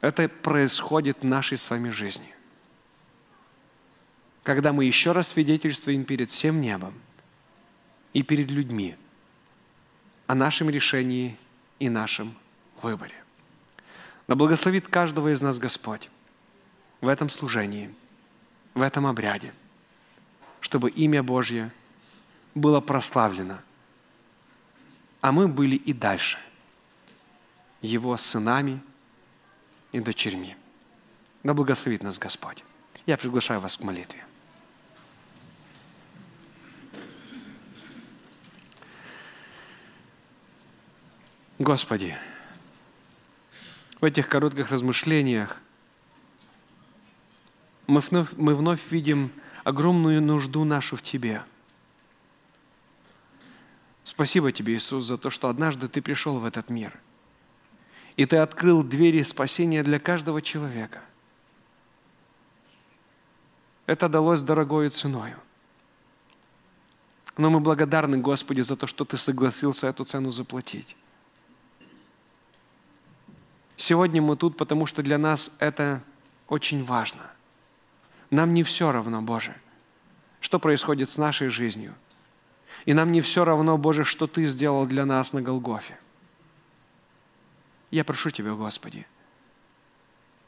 это 0.00 0.30
происходит 0.30 1.18
в 1.20 1.26
нашей 1.26 1.58
с 1.58 1.68
вами 1.68 1.90
жизни. 1.90 2.34
Когда 4.42 4.72
мы 4.72 4.86
еще 4.86 5.12
раз 5.12 5.28
свидетельствуем 5.28 6.06
перед 6.06 6.30
всем 6.30 6.58
небом 6.58 6.94
и 8.14 8.22
перед 8.22 8.50
людьми 8.50 8.96
о 10.26 10.34
нашем 10.34 10.70
решении 10.70 11.36
и 11.80 11.90
нашем 11.90 12.34
выборе. 12.80 13.22
Да 14.26 14.34
благословит 14.34 14.88
каждого 14.88 15.34
из 15.34 15.42
нас 15.42 15.58
Господь 15.58 16.08
в 17.02 17.08
этом 17.08 17.28
служении, 17.28 17.94
в 18.72 18.80
этом 18.80 19.06
обряде, 19.06 19.52
чтобы 20.60 20.88
имя 20.88 21.22
Божье 21.22 21.70
было 22.54 22.80
прославлено, 22.80 23.58
а 25.20 25.30
мы 25.30 25.46
были 25.46 25.76
и 25.76 25.92
дальше 25.92 26.38
Его 27.86 28.16
сынами 28.16 28.82
и 29.92 30.00
дочерьми. 30.00 30.56
Да 31.44 31.54
благословит 31.54 32.02
нас 32.02 32.18
Господь. 32.18 32.64
Я 33.06 33.16
приглашаю 33.16 33.60
вас 33.60 33.76
к 33.76 33.80
молитве. 33.80 34.24
Господи, 41.60 42.16
в 44.00 44.04
этих 44.04 44.28
коротких 44.28 44.70
размышлениях 44.70 45.56
мы 47.86 48.00
вновь, 48.00 48.32
мы 48.32 48.56
вновь 48.56 48.80
видим 48.90 49.30
огромную 49.62 50.20
нужду 50.20 50.64
нашу 50.64 50.96
в 50.96 51.02
Тебе. 51.02 51.42
Спасибо 54.02 54.50
Тебе, 54.50 54.74
Иисус, 54.74 55.04
за 55.04 55.16
то, 55.16 55.30
что 55.30 55.48
однажды 55.48 55.86
Ты 55.88 56.02
пришел 56.02 56.40
в 56.40 56.44
этот 56.44 56.68
мир. 56.68 56.98
И 58.16 58.24
Ты 58.24 58.36
открыл 58.36 58.82
двери 58.82 59.22
спасения 59.22 59.82
для 59.82 59.98
каждого 59.98 60.40
человека. 60.40 61.00
Это 63.86 64.08
далось 64.08 64.42
дорогою 64.42 64.90
ценою. 64.90 65.38
Но 67.36 67.50
мы 67.50 67.60
благодарны 67.60 68.16
Господи 68.18 68.62
за 68.62 68.76
то, 68.76 68.86
что 68.86 69.04
Ты 69.04 69.16
согласился 69.16 69.86
эту 69.86 70.04
цену 70.04 70.30
заплатить. 70.30 70.96
Сегодня 73.76 74.22
мы 74.22 74.36
тут, 74.36 74.56
потому 74.56 74.86
что 74.86 75.02
для 75.02 75.18
нас 75.18 75.54
это 75.58 76.02
очень 76.48 76.82
важно. 76.82 77.30
Нам 78.30 78.54
не 78.54 78.62
все 78.62 78.90
равно, 78.90 79.20
Боже, 79.20 79.54
что 80.40 80.58
происходит 80.58 81.10
с 81.10 81.18
нашей 81.18 81.48
жизнью. 81.48 81.94
И 82.86 82.94
нам 82.94 83.12
не 83.12 83.20
все 83.20 83.44
равно, 83.44 83.76
Боже, 83.76 84.04
что 84.04 84.26
Ты 84.26 84.46
сделал 84.46 84.86
для 84.86 85.04
нас 85.04 85.34
на 85.34 85.42
Голгофе. 85.42 85.98
Я 87.96 88.04
прошу 88.04 88.30
Тебя, 88.30 88.52
Господи, 88.52 89.06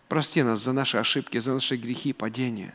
прости 0.08 0.42
нас 0.42 0.60
за 0.60 0.72
наши 0.72 0.98
ошибки, 0.98 1.38
за 1.38 1.54
наши 1.54 1.76
грехи, 1.76 2.12
падения. 2.12 2.74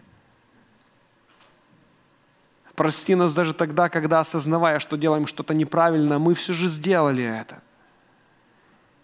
Прости 2.74 3.14
нас 3.14 3.36
даже 3.36 3.54
тогда, 3.54 3.88
когда, 3.88 4.20
осознавая, 4.20 4.80
что 4.80 4.98
делаем 4.98 5.28
что-то 5.28 5.54
неправильно, 5.54 6.18
мы 6.18 6.34
все 6.34 6.54
же 6.54 6.68
сделали 6.68 7.24
это– 7.24 7.62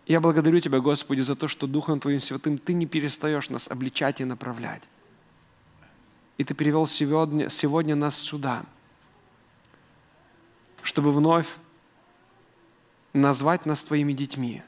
я 0.09 0.19
благодарю 0.19 0.59
Тебя, 0.59 0.79
Господи, 0.79 1.21
за 1.21 1.35
то, 1.35 1.47
что 1.47 1.67
Духом 1.67 1.99
Твоим 1.99 2.19
Святым 2.19 2.57
Ты 2.57 2.73
не 2.73 2.87
перестаешь 2.87 3.51
нас 3.51 3.67
обличать 3.67 4.19
и 4.19 4.25
направлять. 4.25 4.81
И 6.39 6.43
Ты 6.43 6.55
перевел 6.55 6.87
сегодня, 6.87 7.51
сегодня 7.51 7.95
нас 7.95 8.17
сюда, 8.17 8.63
чтобы 10.81 11.11
вновь 11.11 11.45
назвать 13.13 13.67
нас 13.67 13.83
Твоими 13.83 14.13
детьми, 14.13 14.63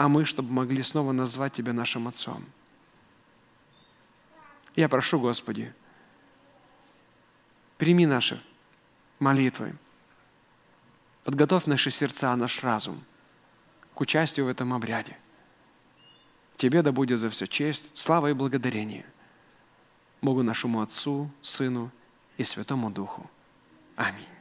а 0.00 0.08
мы, 0.08 0.24
чтобы 0.24 0.50
могли 0.50 0.82
снова 0.82 1.12
назвать 1.12 1.52
Тебя 1.52 1.74
нашим 1.74 2.08
Отцом. 2.08 2.42
Я 4.74 4.88
прошу, 4.88 5.20
Господи, 5.20 5.74
прими 7.76 8.06
наши 8.06 8.42
молитвы, 9.18 9.74
подготовь 11.22 11.66
наши 11.66 11.90
сердца, 11.90 12.34
наш 12.34 12.64
разум– 12.64 12.98
к 13.94 14.00
участию 14.00 14.46
в 14.46 14.48
этом 14.48 14.72
обряде. 14.72 15.18
Тебе 16.56 16.80
да 16.80 16.92
будет 16.92 17.20
за 17.20 17.28
все 17.28 17.46
честь, 17.46 17.90
слава 17.92 18.30
и 18.30 18.32
благодарение. 18.32 19.04
Богу 20.22 20.42
нашему 20.42 20.80
Отцу, 20.80 21.30
Сыну 21.42 21.90
и 22.38 22.44
Святому 22.44 22.90
Духу. 22.90 23.30
Аминь. 23.96 24.39